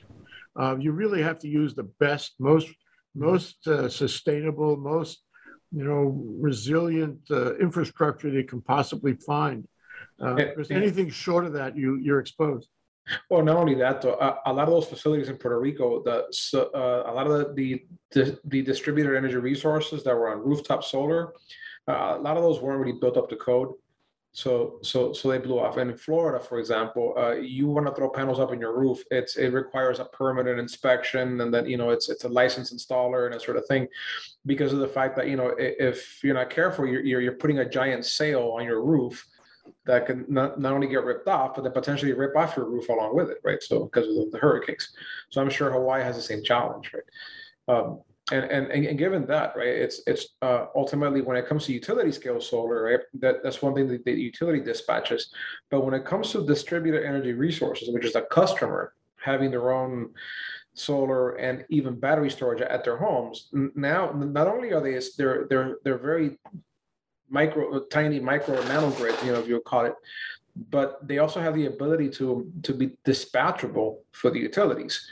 Uh, 0.58 0.76
you 0.78 0.92
really 0.92 1.22
have 1.22 1.38
to 1.40 1.48
use 1.48 1.74
the 1.74 1.88
best, 2.00 2.34
most, 2.38 2.68
most 3.14 3.66
uh, 3.68 3.88
sustainable, 3.88 4.76
most, 4.76 5.22
you 5.70 5.84
know, 5.84 6.24
resilient 6.40 7.20
uh, 7.30 7.54
infrastructure 7.56 8.30
they 8.30 8.42
can 8.42 8.62
possibly 8.62 9.14
find. 9.14 9.68
Uh, 10.18 10.34
because 10.34 10.70
yeah. 10.70 10.78
anything 10.78 11.10
short 11.10 11.44
of 11.44 11.52
that, 11.52 11.76
you, 11.76 11.96
you're 11.96 12.20
exposed. 12.20 12.68
Well, 13.30 13.42
not 13.42 13.56
only 13.56 13.74
that, 13.76 14.02
though, 14.02 14.14
a, 14.14 14.38
a 14.46 14.52
lot 14.52 14.64
of 14.68 14.74
those 14.74 14.86
facilities 14.86 15.28
in 15.28 15.36
Puerto 15.36 15.58
Rico, 15.60 16.02
the 16.02 16.26
so, 16.30 16.70
uh, 16.74 17.10
a 17.10 17.12
lot 17.12 17.26
of 17.26 17.54
the, 17.56 17.82
the 18.12 18.38
the 18.44 18.62
distributed 18.62 19.16
energy 19.16 19.36
resources 19.36 20.02
that 20.04 20.14
were 20.14 20.30
on 20.30 20.38
rooftop 20.38 20.82
solar, 20.84 21.32
uh, 21.88 22.16
a 22.16 22.20
lot 22.20 22.36
of 22.36 22.42
those 22.42 22.60
weren't 22.60 22.80
really 22.80 22.98
built 22.98 23.16
up 23.16 23.28
to 23.30 23.36
code. 23.36 23.70
So 24.32 24.78
so 24.82 25.12
so 25.14 25.30
they 25.30 25.38
blew 25.38 25.58
off. 25.58 25.78
And 25.78 25.90
in 25.90 25.96
Florida, 25.96 26.38
for 26.44 26.58
example, 26.58 27.14
uh, 27.16 27.32
you 27.36 27.68
want 27.68 27.86
to 27.86 27.94
throw 27.94 28.10
panels 28.10 28.38
up 28.38 28.52
in 28.52 28.60
your 28.60 28.78
roof, 28.78 29.02
it's 29.10 29.36
it 29.36 29.52
requires 29.52 29.98
a 29.98 30.04
permanent 30.04 30.58
inspection, 30.60 31.40
and 31.40 31.54
then 31.54 31.66
you 31.66 31.78
know 31.78 31.90
it's 31.90 32.08
it's 32.10 32.24
a 32.24 32.28
licensed 32.28 32.74
installer 32.76 33.24
and 33.26 33.34
that 33.34 33.40
sort 33.42 33.56
of 33.56 33.66
thing, 33.66 33.88
because 34.44 34.72
of 34.74 34.80
the 34.80 34.88
fact 34.88 35.16
that 35.16 35.28
you 35.28 35.36
know 35.36 35.50
i- 35.58 35.76
if 35.78 36.22
you're 36.22 36.34
not 36.34 36.50
careful, 36.50 36.86
you're 36.86 37.02
you're, 37.04 37.20
you're 37.22 37.32
putting 37.32 37.60
a 37.60 37.68
giant 37.68 38.04
sail 38.04 38.54
on 38.58 38.64
your 38.66 38.82
roof 38.82 39.26
that 39.87 40.07
can 40.07 40.24
not, 40.29 40.61
not 40.61 40.72
only 40.72 40.88
get 40.88 41.05
ripped 41.05 41.29
off, 41.29 41.55
but 41.55 41.62
then 41.62 41.72
potentially 41.72 42.12
rip 42.12 42.37
off 42.37 42.57
your 42.57 42.66
roof 42.66 42.88
along 42.88 43.14
with 43.14 43.31
it, 43.31 43.38
right? 43.44 43.62
So 43.62 43.85
because 43.85 44.09
of 44.09 44.14
the, 44.14 44.29
the 44.33 44.38
hurricanes. 44.38 44.94
So 45.31 45.40
I'm 45.40 45.50
sure 45.50 45.70
Hawaii 45.70 46.02
has 46.02 46.16
the 46.16 46.22
same 46.22 46.42
challenge, 46.42 46.92
right? 46.92 47.76
Um, 47.76 48.00
and, 48.33 48.44
and, 48.44 48.72
and 48.72 48.98
given 48.98 49.24
that, 49.26 49.55
right, 49.57 49.68
it's 49.68 50.00
it's 50.07 50.35
uh, 50.42 50.66
ultimately 50.74 51.22
when 51.22 51.37
it 51.37 51.46
comes 51.46 51.64
to 51.66 51.72
utility 51.72 52.11
scale 52.11 52.40
solar, 52.40 52.83
right, 52.83 53.00
that, 53.20 53.37
that's 53.44 53.62
one 53.62 53.74
thing 53.74 53.87
that 53.87 54.05
the 54.05 54.12
utility 54.12 54.61
dispatches. 54.61 55.33
But 55.70 55.83
when 55.83 55.94
it 55.94 56.05
comes 56.05 56.33
to 56.33 56.44
distributed 56.44 57.05
energy 57.05 57.35
resources, 57.35 57.90
which 57.92 58.05
is 58.05 58.16
a 58.16 58.22
customer 58.22 58.94
having 59.22 59.52
their 59.52 59.72
own 59.72 60.11
solar 60.74 61.37
and 61.37 61.64
even 61.68 62.00
battery 62.00 62.29
storage 62.29 62.61
at 62.61 62.83
their 62.83 62.96
homes, 62.96 63.48
now 63.76 64.11
not 64.11 64.48
only 64.48 64.72
are 64.72 64.81
they 64.81 65.00
they're 65.16 65.46
they're 65.48 65.76
they're 65.85 65.98
very 65.98 66.37
micro, 67.28 67.80
tiny 67.86 68.20
micro 68.20 68.62
nano 68.64 68.90
grids, 68.90 69.22
you 69.24 69.32
know, 69.32 69.40
if 69.40 69.48
you'll 69.48 69.60
call 69.60 69.84
it. 69.84 69.94
But 70.70 71.06
they 71.06 71.18
also 71.18 71.40
have 71.40 71.54
the 71.54 71.66
ability 71.66 72.08
to 72.10 72.50
to 72.62 72.72
be 72.72 72.96
dispatchable 73.04 73.98
for 74.12 74.30
the 74.30 74.38
utilities, 74.38 75.06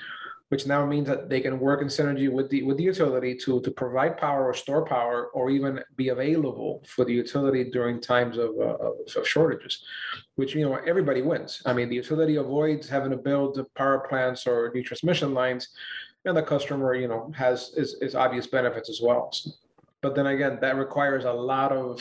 which 0.49 0.67
now 0.67 0.87
means 0.87 1.07
that 1.07 1.29
they 1.29 1.41
can 1.41 1.61
work 1.61 1.83
in 1.83 1.89
synergy 1.89 2.33
with 2.33 2.49
the 2.49 2.63
with 2.63 2.79
the 2.79 2.83
utility 2.85 3.35
to 3.45 3.61
to 3.61 3.71
provide 3.71 4.17
power 4.17 4.47
or 4.49 4.55
store 4.55 4.87
power 4.87 5.27
or 5.35 5.51
even 5.51 5.81
be 5.97 6.09
available 6.09 6.83
for 6.87 7.05
the 7.05 7.13
utility 7.13 7.65
during 7.65 8.01
times 8.01 8.39
of, 8.39 8.51
uh, 8.59 9.21
of 9.21 9.29
shortages, 9.29 9.85
which 10.37 10.55
you 10.55 10.65
know 10.65 10.77
everybody 10.87 11.21
wins. 11.21 11.63
I 11.67 11.75
mean, 11.75 11.91
the 11.91 11.97
utility 11.97 12.37
avoids 12.37 12.89
having 12.89 13.11
to 13.11 13.19
build 13.19 13.63
power 13.75 13.99
plants 14.09 14.47
or 14.47 14.71
new 14.75 14.83
transmission 14.83 15.35
lines, 15.35 15.69
and 16.25 16.37
the 16.37 16.43
customer, 16.43 16.95
you 16.95 17.09
know, 17.09 17.31
has 17.37 17.73
is, 17.77 17.95
is 18.01 18.15
obvious 18.15 18.47
benefits 18.47 18.89
as 18.89 19.01
well. 19.03 19.31
So, 19.33 19.51
but 20.05 20.15
then 20.15 20.27
again, 20.27 20.59
that 20.61 20.77
requires 20.77 21.25
a 21.25 21.33
lot 21.33 21.73
of 21.73 21.99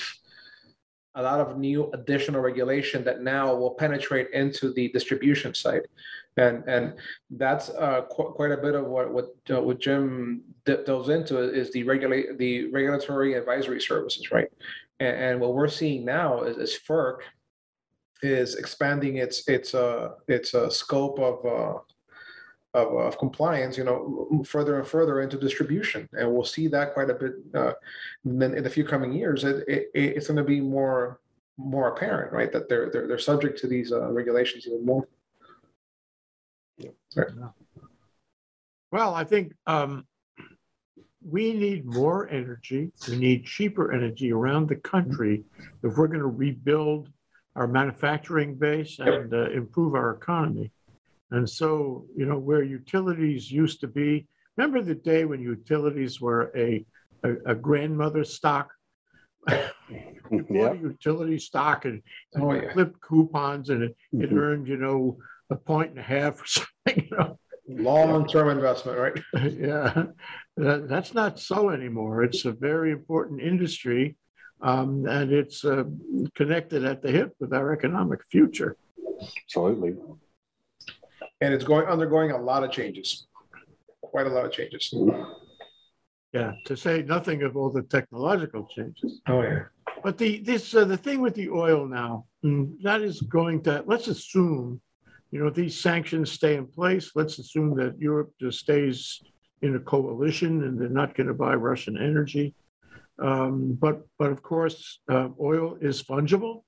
a 1.16 1.22
lot 1.22 1.40
of 1.40 1.58
new 1.58 1.90
additional 1.94 2.42
regulation 2.42 3.02
that 3.06 3.22
now 3.22 3.56
will 3.56 3.76
penetrate 3.76 4.30
into 4.32 4.74
the 4.74 4.90
distribution 4.90 5.54
side, 5.54 5.84
and 6.36 6.66
and 6.68 6.96
that's 7.30 7.70
uh, 7.70 8.02
qu- 8.12 8.34
quite 8.34 8.52
a 8.52 8.58
bit 8.58 8.76
of 8.76 8.88
what 8.88 9.14
what 9.14 9.28
uh, 9.50 9.62
what 9.62 9.80
Jim 9.80 10.42
d- 10.66 10.84
delves 10.86 11.08
into 11.08 11.40
is 11.40 11.72
the 11.72 11.84
regulate 11.84 12.38
the 12.38 12.70
regulatory 12.72 13.36
advisory 13.36 13.80
services, 13.80 14.34
right? 14.34 14.50
And, 15.00 15.16
and 15.26 15.40
what 15.40 15.54
we're 15.54 15.70
seeing 15.70 16.04
now 16.04 16.44
is, 16.44 16.58
is 16.58 16.78
FERC 16.86 17.20
is 18.22 18.56
expanding 18.56 19.16
its 19.16 19.48
its 19.48 19.74
uh 19.74 20.10
its 20.28 20.54
uh, 20.54 20.70
scope 20.70 21.20
of 21.20 21.38
uh, 21.46 21.80
of, 22.74 22.98
of 22.98 23.18
compliance, 23.18 23.78
you 23.78 23.84
know, 23.84 24.44
further 24.46 24.80
and 24.80 24.88
further 24.88 25.22
into 25.22 25.38
distribution, 25.38 26.10
and 26.14 26.32
we'll 26.32 26.44
see 26.44 26.68
that 26.68 26.94
quite 26.94 27.10
a 27.10 27.14
bit. 27.14 27.34
Uh, 27.54 27.74
then 28.26 28.56
in 28.56 28.64
the 28.64 28.70
few 28.70 28.84
coming 28.84 29.14
years, 29.14 29.44
it, 29.44 29.64
it 29.68 29.92
it's 29.94 30.28
going 30.28 30.38
to 30.38 30.44
be 30.44 30.60
more 30.60 31.20
more 31.58 31.90
apparent, 31.90 32.34
right, 32.34 32.52
that 32.52 32.68
they're 32.70 32.90
they're 32.90 33.08
they're 33.08 33.20
subject 33.20 33.60
to 33.60 33.68
these 33.68 33.92
uh, 33.92 34.12
regulations 34.12 34.66
even 34.68 34.86
more. 34.86 35.08
Right. 37.16 37.28
Well, 38.92 39.14
I 39.14 39.24
think 39.24 39.54
um, 39.68 40.06
we 41.24 41.54
need 41.54 41.86
more 41.86 42.30
energy. 42.30 42.92
We 43.08 43.18
need 43.18 43.46
cheaper 43.46 43.92
energy 43.92 44.32
around 44.32 44.68
the 44.68 44.76
country 44.76 45.44
if 45.84 45.96
we're 45.96 46.08
going 46.08 46.20
to 46.20 46.26
rebuild 46.28 47.10
our 47.56 47.68
manufacturing 47.68 48.56
base 48.56 48.98
and 49.00 49.34
uh, 49.34 49.52
improve 49.52 49.94
our 49.94 50.12
economy. 50.12 50.72
And 51.34 51.50
so, 51.50 52.06
you 52.16 52.28
know, 52.28 52.38
where 52.38 52.62
utilities 52.64 53.52
used 53.52 53.82
to 53.82 53.88
be, 53.88 54.28
remember 54.56 54.82
the 54.84 54.94
day 54.94 55.26
when 55.26 55.42
utilities 55.42 56.22
were 56.22 56.52
a, 56.56 56.86
a, 57.24 57.34
a 57.48 57.56
grandmother 57.56 58.24
stock? 58.24 58.70
You 60.32 60.46
Yeah. 60.50 60.74
utility 60.74 61.38
stock 61.38 61.86
and 61.86 62.02
Oh, 62.36 62.50
and 62.50 62.62
you 62.62 62.64
yeah. 62.68 62.74
clipped 62.74 63.00
coupons 63.02 63.70
and 63.70 63.84
it, 63.84 63.96
it 64.14 64.30
Mhm. 64.32 64.38
earned, 64.38 64.68
you 64.68 64.78
know, 64.78 65.18
a 65.50 65.56
point 65.56 65.92
and 65.92 66.00
a 66.00 66.04
half 66.16 66.42
or 66.42 66.46
something, 66.58 67.08
you 67.10 67.18
know? 67.18 67.40
Long-term 67.68 68.50
investment, 68.50 68.98
right? 68.98 69.16
Yeah, 69.68 70.06
that, 70.58 70.88
that's 70.88 71.14
not 71.14 71.40
so 71.40 71.70
anymore. 71.70 72.24
It's 72.24 72.46
a 72.46 72.52
very 72.52 72.92
important 72.92 73.42
industry. 73.42 74.16
Um, 74.62 75.06
and 75.08 75.32
it's 75.32 75.64
uh, 75.66 75.84
connected 76.36 76.84
at 76.86 77.02
the 77.02 77.12
hip 77.12 77.34
with 77.40 77.54
our 77.54 77.74
economic 77.74 78.22
future. 78.32 78.78
Absolutely. 79.44 79.96
And 81.44 81.54
it's 81.54 81.66
going, 81.66 81.86
undergoing 81.88 82.32
a 82.32 82.38
lot 82.38 82.64
of 82.64 82.72
changes, 82.72 83.28
quite 84.02 84.28
a 84.28 84.30
lot 84.30 84.46
of 84.46 84.54
changes. 84.54 84.94
Yeah, 86.32 86.54
to 86.68 86.78
say 86.78 87.04
nothing 87.04 87.44
of 87.44 87.58
all 87.58 87.70
the 87.70 87.84
technological 87.84 88.66
changes. 88.74 89.20
Oh, 89.28 89.42
yeah. 89.42 89.64
But 90.06 90.18
the, 90.18 90.40
this, 90.40 90.74
uh, 90.74 90.86
the 90.86 90.96
thing 90.96 91.20
with 91.20 91.36
the 91.36 91.50
oil 91.50 91.86
now, 91.86 92.28
mm, 92.46 92.82
that 92.84 93.02
is 93.02 93.20
going 93.24 93.62
to, 93.64 93.84
let's 93.86 94.08
assume, 94.08 94.82
you 95.32 95.44
know, 95.44 95.50
these 95.50 95.78
sanctions 95.82 96.32
stay 96.32 96.56
in 96.56 96.66
place. 96.66 97.12
Let's 97.14 97.38
assume 97.40 97.76
that 97.76 98.00
Europe 98.00 98.32
just 98.40 98.60
stays 98.60 99.22
in 99.62 99.76
a 99.76 99.80
coalition 99.80 100.64
and 100.64 100.80
they're 100.80 100.88
not 100.88 101.14
going 101.14 101.28
to 101.28 101.34
buy 101.34 101.56
Russian 101.56 101.98
energy. 101.98 102.56
Um, 103.20 103.78
but, 103.80 104.02
but 104.18 104.32
of 104.32 104.42
course, 104.42 105.00
uh, 105.12 105.28
oil 105.42 105.78
is 105.82 106.02
fungible. 106.02 106.64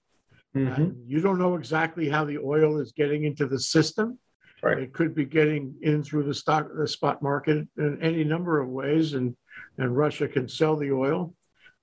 Mhm. 0.53 0.95
You 1.07 1.21
don't 1.21 1.39
know 1.39 1.55
exactly 1.55 2.09
how 2.09 2.25
the 2.25 2.39
oil 2.39 2.79
is 2.79 2.91
getting 2.91 3.23
into 3.23 3.45
the 3.47 3.59
system. 3.59 4.19
Right. 4.63 4.80
It 4.80 4.94
could 4.94 5.13
be 5.13 5.26
getting 5.26 5.76
in 5.82 6.02
through 6.04 6.24
the 6.24 6.34
stock, 6.34 6.70
the 6.76 6.88
spot 6.88 7.22
market 7.22 7.68
in 7.78 8.02
any 8.02 8.24
number 8.24 8.60
of 8.60 8.70
ways, 8.70 9.13
and 9.13 9.36
and 9.78 9.96
Russia 9.96 10.28
can 10.28 10.48
sell 10.48 10.76
the 10.76 10.91
oil. 10.91 11.34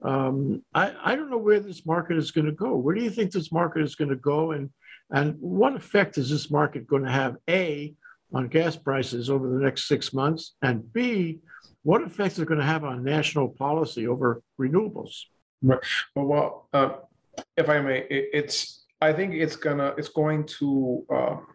Um, 0.03 0.65
I 0.75 0.95
I 1.03 1.15
don't 1.15 1.31
know 1.31 1.39
where 1.39 1.61
this 1.61 1.87
market 1.87 2.17
is 2.17 2.31
going 2.31 2.47
to 2.47 2.53
go. 2.53 2.77
Where 2.77 2.95
do 2.95 3.03
you 3.03 3.11
think 3.11 3.31
this 3.31 3.53
market 3.53 3.83
is 3.83 3.95
going 3.95 4.11
to 4.11 4.17
go, 4.17 4.53
and 4.53 4.71
and 5.11 5.37
what 5.41 5.77
effect 5.77 6.19
is 6.19 6.31
this 6.31 6.51
market 6.51 6.87
going 6.87 7.05
to 7.05 7.11
have? 7.11 7.37
A 7.49 7.95
on 8.35 8.49
gas 8.49 8.77
prices 8.77 9.29
over 9.29 9.49
the 9.49 9.61
next 9.61 9.87
six 9.87 10.13
months, 10.13 10.55
and 10.63 10.91
B, 10.93 11.41
what 11.83 12.03
effect 12.03 12.33
is 12.35 12.39
it 12.41 12.49
going 12.49 12.61
to 12.61 12.67
have 12.67 12.85
on 12.85 13.05
national 13.05 13.49
policy 13.49 14.07
over 14.07 14.43
renewables? 14.61 15.25
Well, 15.63 15.81
well, 16.17 16.69
uh, 16.73 16.91
if 17.57 17.69
I 17.69 17.81
may, 17.81 18.01
it, 18.11 18.31
it's, 18.33 18.85
I 19.01 19.13
think 19.13 19.35
it's 19.35 19.57
gonna, 19.57 19.95
it's 19.99 20.09
going 20.09 20.47
to, 20.59 21.05
um, 21.11 21.47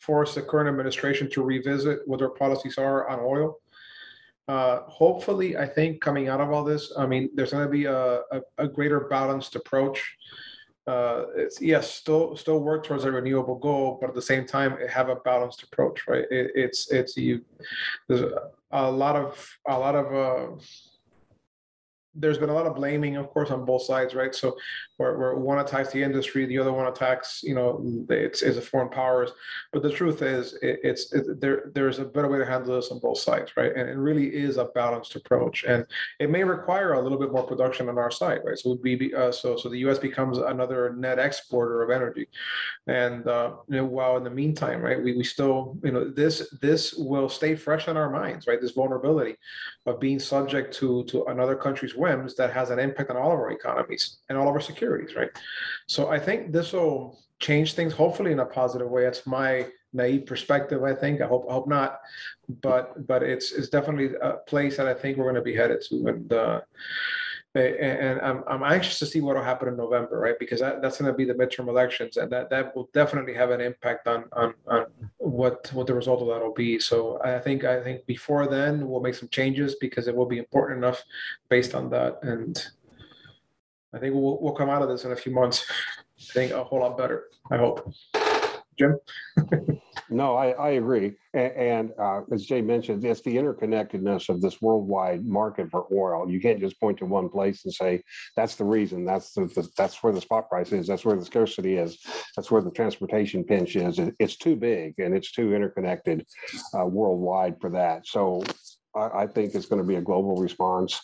force 0.00 0.34
the 0.34 0.42
current 0.42 0.68
administration 0.68 1.30
to 1.30 1.42
revisit 1.42 2.00
what 2.06 2.18
their 2.18 2.30
policies 2.30 2.76
are 2.78 3.08
on 3.08 3.20
oil. 3.20 3.58
Uh, 4.48 4.80
hopefully, 4.88 5.56
I 5.56 5.66
think 5.66 6.00
coming 6.00 6.28
out 6.28 6.40
of 6.40 6.50
all 6.50 6.64
this, 6.64 6.92
I 6.98 7.06
mean, 7.06 7.30
there's 7.34 7.52
gonna 7.52 7.68
be 7.68 7.84
a, 7.84 8.20
a, 8.32 8.40
a 8.58 8.66
greater 8.66 9.00
balanced 9.00 9.54
approach. 9.54 10.16
Uh, 10.86 11.26
it's, 11.36 11.60
yes, 11.60 11.92
still, 11.92 12.34
still 12.34 12.58
work 12.58 12.84
towards 12.84 13.04
a 13.04 13.12
renewable 13.12 13.54
goal, 13.54 13.98
but 14.00 14.08
at 14.08 14.16
the 14.16 14.22
same 14.22 14.44
time, 14.44 14.76
have 14.88 15.08
a 15.08 15.16
balanced 15.16 15.62
approach, 15.62 16.08
right? 16.08 16.24
It, 16.30 16.50
it's, 16.56 16.90
it's 16.90 17.16
you, 17.16 17.44
there's 18.08 18.22
a, 18.22 18.50
a 18.72 18.90
lot 18.90 19.14
of, 19.14 19.56
a 19.68 19.78
lot 19.78 19.94
of, 19.94 20.06
uh, 20.12 20.60
there's 22.14 22.38
been 22.38 22.48
a 22.48 22.54
lot 22.54 22.66
of 22.66 22.74
blaming, 22.74 23.16
of 23.16 23.30
course, 23.30 23.50
on 23.50 23.64
both 23.64 23.82
sides, 23.82 24.14
right? 24.14 24.34
So 24.34 24.56
where, 24.96 25.16
where 25.16 25.34
one 25.36 25.60
attacks 25.60 25.92
the 25.92 26.02
industry, 26.02 26.44
the 26.44 26.58
other 26.58 26.72
one 26.72 26.86
attacks, 26.86 27.40
you 27.42 27.54
know, 27.54 28.04
it's, 28.08 28.42
it's 28.42 28.56
the 28.56 28.62
foreign 28.62 28.88
powers. 28.88 29.30
But 29.72 29.82
the 29.82 29.92
truth 29.92 30.22
is, 30.22 30.54
it, 30.54 30.80
it's 30.82 31.12
it, 31.12 31.40
there. 31.40 31.70
There's 31.74 32.00
a 32.00 32.04
better 32.04 32.28
way 32.28 32.38
to 32.38 32.46
handle 32.46 32.74
this 32.74 32.90
on 32.90 32.98
both 32.98 33.18
sides, 33.18 33.52
right? 33.56 33.74
And 33.74 33.88
it 33.88 33.96
really 33.96 34.26
is 34.26 34.56
a 34.56 34.66
balanced 34.66 35.14
approach, 35.14 35.64
and 35.64 35.86
it 36.18 36.30
may 36.30 36.42
require 36.42 36.94
a 36.94 37.02
little 37.02 37.18
bit 37.18 37.32
more 37.32 37.44
production 37.44 37.88
on 37.88 37.98
our 37.98 38.10
side, 38.10 38.40
right? 38.44 38.58
So 38.58 38.76
we, 38.82 39.14
uh, 39.14 39.30
so 39.30 39.56
so 39.56 39.68
the 39.68 39.78
U.S. 39.78 39.98
becomes 39.98 40.38
another 40.38 40.94
net 40.96 41.18
exporter 41.18 41.82
of 41.82 41.90
energy, 41.90 42.26
and 42.88 43.26
uh, 43.28 43.52
you 43.68 43.76
know, 43.76 43.84
while 43.84 44.16
in 44.16 44.24
the 44.24 44.30
meantime, 44.30 44.82
right, 44.82 45.02
we, 45.02 45.16
we 45.16 45.24
still, 45.24 45.78
you 45.84 45.92
know, 45.92 46.10
this 46.10 46.52
this 46.60 46.94
will 46.94 47.28
stay 47.28 47.54
fresh 47.54 47.86
in 47.86 47.96
our 47.96 48.10
minds, 48.10 48.46
right? 48.48 48.60
This 48.60 48.72
vulnerability 48.72 49.36
of 49.86 50.00
being 50.00 50.18
subject 50.18 50.74
to 50.74 51.04
to 51.04 51.24
another 51.26 51.54
country's 51.54 51.94
that 52.36 52.52
has 52.52 52.70
an 52.70 52.78
impact 52.78 53.10
on 53.10 53.16
all 53.16 53.32
of 53.32 53.38
our 53.38 53.50
economies 53.50 54.18
and 54.28 54.38
all 54.38 54.48
of 54.48 54.54
our 54.54 54.60
securities, 54.60 55.14
right? 55.16 55.30
So 55.86 56.08
I 56.08 56.18
think 56.18 56.52
this 56.52 56.72
will 56.72 57.18
change 57.38 57.74
things, 57.74 57.92
hopefully 57.92 58.32
in 58.32 58.40
a 58.40 58.46
positive 58.46 58.88
way. 58.88 59.04
That's 59.04 59.26
my 59.26 59.66
naive 59.92 60.26
perspective. 60.26 60.82
I 60.82 60.94
think. 60.94 61.20
I 61.20 61.26
hope. 61.26 61.46
I 61.48 61.52
hope 61.52 61.68
not. 61.68 62.00
But 62.62 63.06
but 63.06 63.22
it's 63.22 63.52
it's 63.52 63.68
definitely 63.68 64.16
a 64.22 64.34
place 64.46 64.76
that 64.76 64.86
I 64.86 64.94
think 64.94 65.16
we're 65.16 65.24
going 65.24 65.34
to 65.36 65.42
be 65.42 65.56
headed 65.56 65.82
to, 65.88 66.06
and. 66.06 66.32
Uh, 66.32 66.60
and 67.54 68.20
I'm, 68.20 68.44
I'm 68.46 68.62
anxious 68.62 68.98
to 69.00 69.06
see 69.06 69.20
what 69.20 69.34
will 69.34 69.42
happen 69.42 69.68
in 69.68 69.76
November, 69.76 70.20
right? 70.20 70.38
Because 70.38 70.60
that, 70.60 70.80
that's 70.80 71.00
going 71.00 71.10
to 71.10 71.16
be 71.16 71.24
the 71.24 71.34
midterm 71.34 71.68
elections, 71.68 72.16
and 72.16 72.30
that, 72.30 72.48
that 72.50 72.74
will 72.76 72.88
definitely 72.94 73.34
have 73.34 73.50
an 73.50 73.60
impact 73.60 74.06
on, 74.06 74.24
on, 74.32 74.54
on 74.68 74.86
what, 75.18 75.68
what 75.72 75.86
the 75.86 75.94
result 75.94 76.22
of 76.22 76.28
that 76.28 76.40
will 76.40 76.54
be. 76.54 76.78
So 76.78 77.20
I 77.24 77.40
think, 77.40 77.64
I 77.64 77.82
think 77.82 78.06
before 78.06 78.46
then, 78.46 78.88
we'll 78.88 79.00
make 79.00 79.16
some 79.16 79.28
changes 79.30 79.74
because 79.80 80.06
it 80.06 80.14
will 80.14 80.26
be 80.26 80.38
important 80.38 80.78
enough 80.78 81.02
based 81.48 81.74
on 81.74 81.90
that. 81.90 82.18
And 82.22 82.64
I 83.92 83.98
think 83.98 84.14
we'll, 84.14 84.40
we'll 84.40 84.54
come 84.54 84.70
out 84.70 84.82
of 84.82 84.88
this 84.88 85.04
in 85.04 85.12
a 85.12 85.16
few 85.16 85.32
months, 85.32 85.68
I 86.30 86.32
think 86.32 86.52
a 86.52 86.62
whole 86.62 86.80
lot 86.80 86.96
better, 86.96 87.24
I 87.50 87.56
hope. 87.56 87.92
Jim? 88.78 88.96
No, 90.10 90.34
I, 90.36 90.50
I 90.50 90.70
agree. 90.70 91.12
A- 91.34 91.56
And, 91.58 91.92
uh, 91.98 92.22
as 92.32 92.44
Jay 92.44 92.60
mentioned, 92.60 93.04
it's 93.04 93.20
the 93.22 93.36
interconnectedness 93.36 94.28
of 94.28 94.40
this 94.40 94.60
worldwide 94.60 95.24
market 95.24 95.70
for 95.70 95.86
oil. 95.92 96.28
You 96.28 96.40
can't 96.40 96.58
just 96.60 96.80
point 96.80 96.98
to 96.98 97.06
one 97.06 97.28
place 97.28 97.64
and 97.64 97.72
say, 97.72 98.02
that's 98.36 98.56
the 98.56 98.64
reason, 98.64 99.04
that's 99.04 99.32
the, 99.32 99.46
the- 99.46 99.68
that's 99.76 100.02
where 100.02 100.12
the 100.12 100.20
spot 100.20 100.48
price 100.48 100.72
is, 100.72 100.86
that's 100.88 101.04
where 101.04 101.16
the 101.16 101.24
scarcity 101.24 101.76
is, 101.76 101.98
that's 102.36 102.50
where 102.50 102.62
the 102.62 102.72
transportation 102.72 103.44
pinch 103.44 103.76
is. 103.76 103.98
It- 103.98 104.14
It's 104.18 104.36
too 104.36 104.56
big 104.56 104.94
and 104.98 105.14
it's 105.14 105.30
too 105.32 105.54
interconnected 105.54 106.26
uh, 106.76 106.86
worldwide 106.86 107.60
for 107.60 107.70
that. 107.70 108.06
So 108.06 108.42
I, 108.96 109.22
I 109.22 109.26
think 109.28 109.54
it's 109.54 109.66
going 109.66 109.80
to 109.82 109.86
be 109.86 109.96
a 109.96 110.00
global 110.02 110.34
response, 110.36 111.00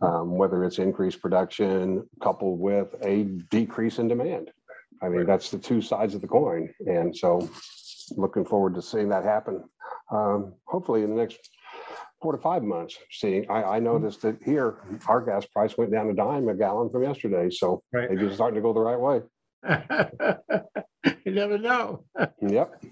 um, 0.00 0.36
whether 0.36 0.64
it's 0.64 0.78
increased 0.78 1.20
production 1.20 2.08
coupled 2.22 2.58
with 2.58 2.94
a 3.02 3.24
decrease 3.50 3.98
in 3.98 4.08
demand. 4.08 4.50
I 5.02 5.08
mean, 5.08 5.26
that's 5.26 5.50
the 5.50 5.58
two 5.58 5.80
sides 5.80 6.14
of 6.14 6.22
the 6.22 6.26
coin. 6.26 6.70
And 6.86 7.16
so 7.16 7.48
looking 8.16 8.44
forward 8.44 8.74
to 8.74 8.82
seeing 8.82 9.08
that 9.10 9.24
happen. 9.24 9.64
Um, 10.10 10.54
hopefully 10.66 11.02
in 11.02 11.10
the 11.10 11.16
next 11.16 11.38
four 12.20 12.32
to 12.32 12.38
five 12.38 12.62
months. 12.62 12.98
Seeing, 13.10 13.48
I, 13.50 13.62
I 13.62 13.78
noticed 13.78 14.22
that 14.22 14.42
here, 14.44 14.78
our 15.06 15.20
gas 15.20 15.46
price 15.46 15.76
went 15.78 15.92
down 15.92 16.10
a 16.10 16.14
dime 16.14 16.48
a 16.48 16.54
gallon 16.54 16.90
from 16.90 17.02
yesterday. 17.04 17.50
So 17.50 17.82
Right. 17.92 18.10
maybe 18.10 18.26
it's 18.26 18.34
starting 18.34 18.56
to 18.56 18.62
go 18.62 18.72
the 18.72 18.80
right 18.80 18.98
way. 18.98 19.22
You 21.24 21.32
never 21.32 21.58
know. 21.58 22.04
Yep. 22.42 22.82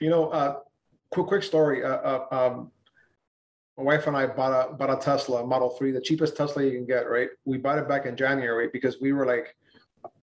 You 0.00 0.10
know, 0.10 0.28
uh, 0.30 0.56
quick, 1.10 1.26
quick 1.26 1.42
story. 1.42 1.84
Uh, 1.84 1.88
uh, 1.88 2.26
um, 2.32 2.72
my 3.78 3.84
wife 3.84 4.06
and 4.06 4.16
I 4.16 4.26
bought 4.26 4.70
a, 4.70 4.72
bought 4.74 4.90
a 4.90 4.96
Tesla 4.96 5.46
Model 5.46 5.70
3, 5.70 5.92
the 5.92 6.00
cheapest 6.00 6.36
Tesla 6.36 6.64
you 6.64 6.72
can 6.72 6.86
get, 6.86 7.08
right? 7.08 7.28
We 7.44 7.58
bought 7.58 7.78
it 7.78 7.88
back 7.88 8.06
in 8.06 8.16
January 8.16 8.68
because 8.72 9.00
we 9.00 9.12
were 9.12 9.26
like 9.26 9.54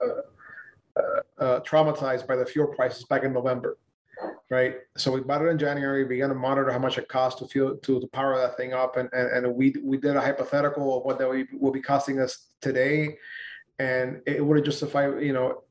uh, 0.03 0.21
uh, 0.97 1.43
uh, 1.43 1.59
traumatized 1.61 2.25
by 2.27 2.35
the 2.35 2.45
fuel 2.45 2.67
prices 2.67 3.03
back 3.05 3.23
in 3.23 3.33
November, 3.33 3.77
right? 4.49 4.75
So 4.95 5.11
we 5.11 5.21
bought 5.21 5.43
it 5.43 5.49
in 5.49 5.57
January, 5.57 6.03
We 6.03 6.09
began 6.15 6.29
to 6.29 6.35
monitor 6.35 6.71
how 6.71 6.79
much 6.79 6.97
it 6.97 7.07
cost 7.07 7.39
to 7.39 7.47
fuel, 7.47 7.77
to, 7.77 7.99
to 7.99 8.07
power 8.07 8.37
that 8.37 8.57
thing 8.57 8.73
up. 8.73 8.97
And, 8.97 9.09
and, 9.13 9.45
and 9.45 9.55
we, 9.55 9.75
we 9.83 9.97
did 9.97 10.15
a 10.15 10.21
hypothetical 10.21 10.97
of 10.97 11.03
what 11.05 11.19
that 11.19 11.27
will 11.53 11.71
be 11.71 11.81
costing 11.81 12.19
us 12.19 12.47
today. 12.61 13.17
And 13.79 14.21
it 14.25 14.43
would 14.43 14.57
have 14.57 14.65
justified, 14.65 15.21
you 15.21 15.33
know, 15.33 15.63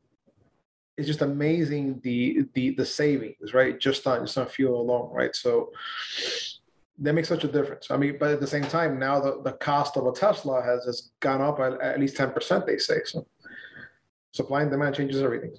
it's 0.96 1.06
just 1.06 1.20
amazing 1.20 2.00
the 2.04 2.46
the 2.54 2.70
the 2.70 2.86
savings, 2.86 3.52
right? 3.52 3.78
Just 3.78 4.06
on 4.06 4.24
just 4.24 4.38
on 4.38 4.46
fuel 4.46 4.80
alone, 4.80 5.10
right? 5.12 5.36
So 5.36 5.70
that 7.00 7.12
makes 7.12 7.28
such 7.28 7.44
a 7.44 7.48
difference. 7.48 7.90
I 7.90 7.98
mean, 7.98 8.16
but 8.18 8.30
at 8.30 8.40
the 8.40 8.46
same 8.46 8.62
time, 8.62 8.98
now 8.98 9.20
the, 9.20 9.42
the 9.42 9.52
cost 9.52 9.98
of 9.98 10.06
a 10.06 10.12
Tesla 10.12 10.62
has 10.62 10.86
has 10.86 11.10
gone 11.20 11.42
up 11.42 11.60
at, 11.60 11.78
at 11.82 12.00
least 12.00 12.16
ten 12.16 12.30
percent. 12.30 12.64
They 12.64 12.78
say 12.78 13.00
so. 13.04 13.26
Supply 14.36 14.60
and 14.60 14.70
demand 14.70 14.94
changes 14.94 15.22
everything. 15.22 15.54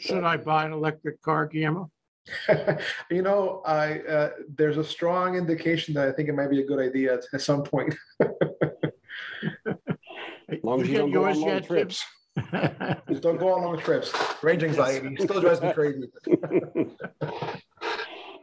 Should 0.00 0.24
I 0.24 0.36
buy 0.36 0.64
an 0.64 0.72
electric 0.72 1.22
car, 1.22 1.46
Guillermo? 1.46 1.92
you 3.10 3.22
know, 3.22 3.62
I 3.64 4.00
uh, 4.00 4.30
there's 4.56 4.78
a 4.78 4.84
strong 4.84 5.36
indication 5.36 5.94
that 5.94 6.08
I 6.08 6.12
think 6.12 6.28
it 6.28 6.34
might 6.34 6.50
be 6.50 6.60
a 6.60 6.66
good 6.66 6.80
idea 6.80 7.14
at, 7.14 7.24
at 7.32 7.40
some 7.40 7.62
point. 7.62 7.94
As 8.20 8.28
long 10.64 10.80
as 10.80 10.88
you 10.88 10.94
get 10.94 10.98
don't 10.98 11.12
go 11.12 11.26
on 11.26 11.40
long 11.40 11.50
yet, 11.50 11.66
trips. 11.66 12.04
Just 13.08 13.22
don't 13.22 13.38
go 13.38 13.52
on 13.52 13.62
long 13.62 13.78
trips. 13.78 14.12
Range 14.42 14.64
anxiety 14.64 15.16
still 15.20 15.40
drives 15.40 15.62
me 15.62 15.72
crazy. 15.72 16.10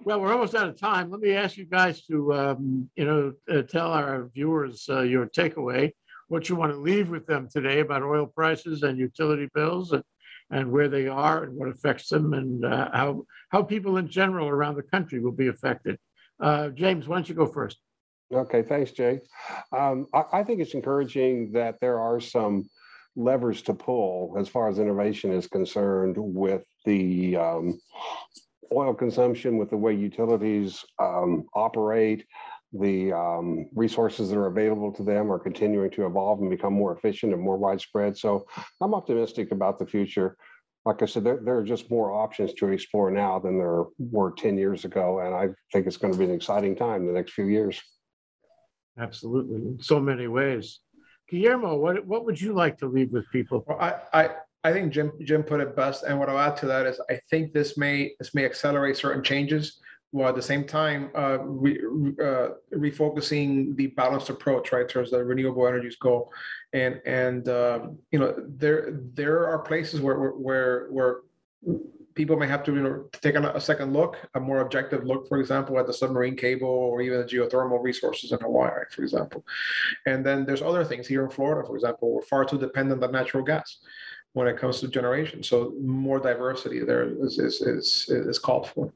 Well, 0.05 0.19
we're 0.19 0.33
almost 0.33 0.53
out 0.53 0.67
of 0.67 0.77
time. 0.77 1.09
Let 1.09 1.21
me 1.21 1.31
ask 1.31 1.55
you 1.55 1.63
guys 1.63 2.05
to, 2.07 2.33
um, 2.33 2.89
you 2.97 3.05
know, 3.05 3.31
uh, 3.49 3.61
tell 3.61 3.93
our 3.93 4.29
viewers 4.33 4.85
uh, 4.89 5.03
your 5.03 5.27
takeaway, 5.27 5.93
what 6.33 6.49
you 6.49 6.55
want 6.55 6.71
to 6.71 6.79
leave 6.79 7.11
with 7.11 7.27
them 7.27 7.47
today 7.47 7.79
about 7.79 8.01
oil 8.01 8.25
prices 8.25 8.81
and 8.81 8.97
utility 8.97 9.47
bills 9.53 9.91
and, 9.91 10.03
and 10.49 10.71
where 10.71 10.89
they 10.89 11.07
are 11.07 11.43
and 11.43 11.55
what 11.55 11.69
affects 11.69 12.09
them 12.09 12.33
and 12.33 12.65
uh, 12.65 12.89
how, 12.91 13.23
how 13.49 13.61
people 13.61 13.97
in 13.97 14.07
general 14.07 14.49
around 14.49 14.75
the 14.75 14.81
country 14.81 15.19
will 15.19 15.31
be 15.31 15.47
affected. 15.47 15.95
Uh, 16.41 16.69
James, 16.69 17.07
why 17.07 17.17
don't 17.17 17.29
you 17.29 17.35
go 17.35 17.45
first? 17.45 17.77
Okay, 18.33 18.63
thanks, 18.63 18.89
Jay. 18.89 19.19
Um, 19.77 20.07
I, 20.11 20.23
I 20.33 20.43
think 20.43 20.59
it's 20.59 20.73
encouraging 20.73 21.51
that 21.51 21.75
there 21.81 21.99
are 21.99 22.19
some 22.19 22.67
levers 23.15 23.61
to 23.61 23.75
pull 23.75 24.35
as 24.39 24.49
far 24.49 24.67
as 24.67 24.79
innovation 24.79 25.31
is 25.31 25.45
concerned 25.45 26.15
with 26.17 26.63
the 26.83 27.37
um, 27.37 27.79
oil 28.73 28.95
consumption, 28.95 29.59
with 29.59 29.69
the 29.69 29.77
way 29.77 29.93
utilities 29.93 30.83
um, 30.97 31.45
operate. 31.53 32.25
The 32.73 33.13
um, 33.13 33.67
resources 33.75 34.29
that 34.29 34.38
are 34.38 34.47
available 34.47 34.91
to 34.93 35.03
them 35.03 35.31
are 35.31 35.38
continuing 35.38 35.91
to 35.91 36.05
evolve 36.05 36.41
and 36.41 36.49
become 36.49 36.73
more 36.73 36.95
efficient 36.95 37.33
and 37.33 37.41
more 37.41 37.57
widespread. 37.57 38.17
So 38.17 38.47
I'm 38.81 38.95
optimistic 38.95 39.51
about 39.51 39.77
the 39.77 39.86
future. 39.86 40.38
Like 40.86 41.01
I 41.01 41.05
said, 41.05 41.23
there, 41.23 41.39
there 41.43 41.57
are 41.57 41.63
just 41.63 41.89
more 41.91 42.12
options 42.12 42.53
to 42.55 42.67
explore 42.69 43.12
now 43.12 43.39
than 43.39 43.57
there 43.57 43.83
were 43.99 44.31
10 44.31 44.57
years 44.57 44.86
ago. 44.86 45.19
And 45.19 45.36
I 45.36 45.49
think 45.71 45.88
it's 45.88 45.97
going 45.97 46.13
to 46.13 46.19
be 46.19 46.25
an 46.25 46.33
exciting 46.33 46.75
time 46.75 47.05
the 47.05 47.13
next 47.13 47.33
few 47.33 47.45
years. 47.45 47.81
Absolutely, 48.97 49.55
in 49.55 49.79
so 49.81 49.99
many 49.99 50.27
ways. 50.27 50.79
Guillermo, 51.29 51.77
what, 51.77 52.05
what 52.05 52.25
would 52.25 52.39
you 52.39 52.53
like 52.53 52.77
to 52.79 52.88
leave 52.88 53.12
with 53.12 53.29
people? 53.31 53.63
Well, 53.67 53.79
I, 53.79 53.95
I, 54.13 54.29
I 54.63 54.73
think 54.73 54.91
Jim, 54.91 55.12
Jim 55.23 55.43
put 55.43 55.62
it 55.62 55.75
best. 55.75 56.03
And 56.03 56.19
what 56.19 56.29
I'll 56.29 56.39
add 56.39 56.57
to 56.57 56.65
that 56.67 56.86
is 56.86 56.99
I 57.09 57.19
think 57.29 57.53
this 57.53 57.77
may, 57.77 58.13
this 58.19 58.36
may 58.36 58.45
accelerate 58.45 58.97
certain 58.97 59.23
changes 59.23 59.79
while 60.13 60.30
at 60.30 60.36
the 60.36 60.41
same 60.43 60.63
time, 60.63 61.10
uh, 61.15 61.39
re, 61.39 61.76
uh, 62.21 62.49
refocusing 62.71 63.76
the 63.76 63.88
balanced 63.88 64.30
approach, 64.30 64.71
right, 64.71 64.88
towards 64.88 65.10
the 65.10 65.23
renewable 65.23 65.67
energies 65.67 65.95
goal. 65.95 66.32
And, 66.71 67.02
and, 67.04 67.49
um, 67.49 67.97
you 68.12 68.19
know, 68.19 68.36
there, 68.47 68.99
there 69.15 69.47
are 69.47 69.58
places 69.58 70.02
where, 70.02 70.17
where, 70.17 70.86
where 70.91 71.21
people 72.13 72.38
may 72.38 72.45
have 72.45 72.63
to, 72.65 72.76
you 72.76 72.84
know, 72.84 73.06
take 73.12 73.34
a 73.34 73.60
second 73.60 73.91
look, 73.91 74.17
a 74.36 74.39
more 74.39 74.60
objective 74.60 75.04
look, 75.04 75.28
for 75.28 75.39
example, 75.39 75.80
at 75.80 75.88
the 75.88 75.93
submarine 75.93 76.36
cable 76.36 76.69
or 76.69 77.02
even 77.02 77.17
the 77.17 77.26
geothermal 77.26 77.82
resources 77.82 78.32
in 78.32 78.39
Hawaii, 78.39 78.69
right, 78.69 78.91
for 78.91 79.02
example. 79.02 79.43
And 80.06 80.23
then 80.23 80.45
there's 80.45 80.62
other 80.62 80.86
things 80.86 81.08
here 81.08 81.23
in 81.23 81.32
Florida, 81.32 81.67
for 81.67 81.73
example, 81.76 82.13
we're 82.13 82.21
far 82.21 82.45
too 82.45 82.60
dependent 82.60 83.04
on 83.04 83.12
natural 83.12 83.43
gas 83.43 83.80
when 84.34 84.45
it 84.45 84.58
comes 84.58 84.80
to 84.82 84.88
generation. 84.89 85.41
So 85.41 85.73
more 85.82 86.19
diversity 86.19 86.82
there 86.82 87.06
is, 87.26 87.39
is, 87.39 87.62
is, 87.62 88.06
is 88.10 88.38
called 88.38 88.69
for. 88.69 88.93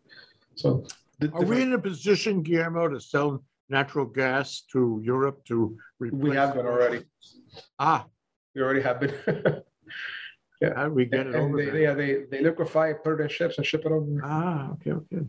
So. 0.53 0.85
The 1.19 1.31
Are 1.31 1.43
we 1.43 1.61
in 1.61 1.73
a 1.73 1.79
position, 1.79 2.43
Guillermo, 2.43 2.87
to 2.89 2.99
sell 2.99 3.43
natural 3.69 4.05
gas 4.05 4.63
to 4.73 5.01
Europe 5.03 5.43
to? 5.45 5.77
replace? 5.99 6.21
We 6.21 6.35
have 6.35 6.53
been 6.53 6.65
already. 6.65 7.05
Ah, 7.79 8.05
We 8.53 8.61
already 8.61 8.81
have 8.81 8.99
been. 8.99 9.13
yeah. 10.61 10.73
how 10.75 10.85
do 10.87 10.93
we 10.93 11.05
get 11.05 11.27
it 11.27 11.33
And 11.35 11.43
over 11.45 11.57
they, 11.57 11.65
there? 11.71 11.81
yeah, 11.81 11.93
they, 11.93 12.17
they 12.29 12.41
liquefy, 12.41 12.89
it, 12.91 13.03
put 13.03 13.19
it 13.19 13.23
in 13.23 13.29
ships 13.29 13.57
and 13.57 13.65
ship 13.65 13.81
it 13.85 13.91
over. 13.91 14.21
Ah, 14.23 14.71
okay, 14.73 14.91
okay. 14.91 15.25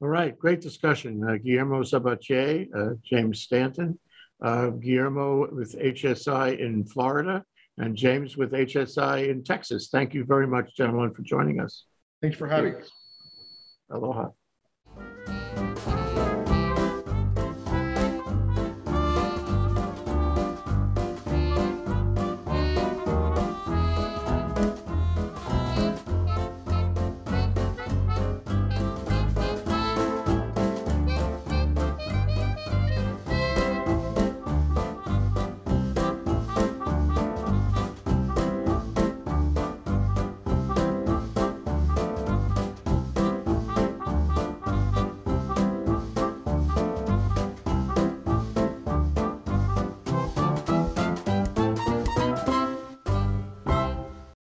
All 0.00 0.08
right, 0.08 0.38
great 0.38 0.60
discussion. 0.60 1.22
Uh, 1.28 1.36
Guillermo 1.36 1.82
Sabatier, 1.82 2.68
uh, 2.74 2.94
James 3.04 3.42
Stanton, 3.42 3.98
uh, 4.42 4.68
Guillermo 4.70 5.52
with 5.52 5.76
HSI 5.78 6.58
in 6.58 6.84
Florida, 6.86 7.44
and 7.78 7.96
James 7.96 8.36
with 8.36 8.52
HSI 8.52 9.28
in 9.28 9.42
Texas. 9.42 9.88
Thank 9.90 10.14
you 10.14 10.24
very 10.24 10.46
much, 10.46 10.74
gentlemen, 10.76 11.12
for 11.12 11.22
joining 11.22 11.60
us. 11.60 11.84
Thanks 12.22 12.36
for 12.38 12.46
having 12.46 12.76
us. 12.76 12.88
Aloha. 13.90 14.28
Mm-hmm. 15.00 15.39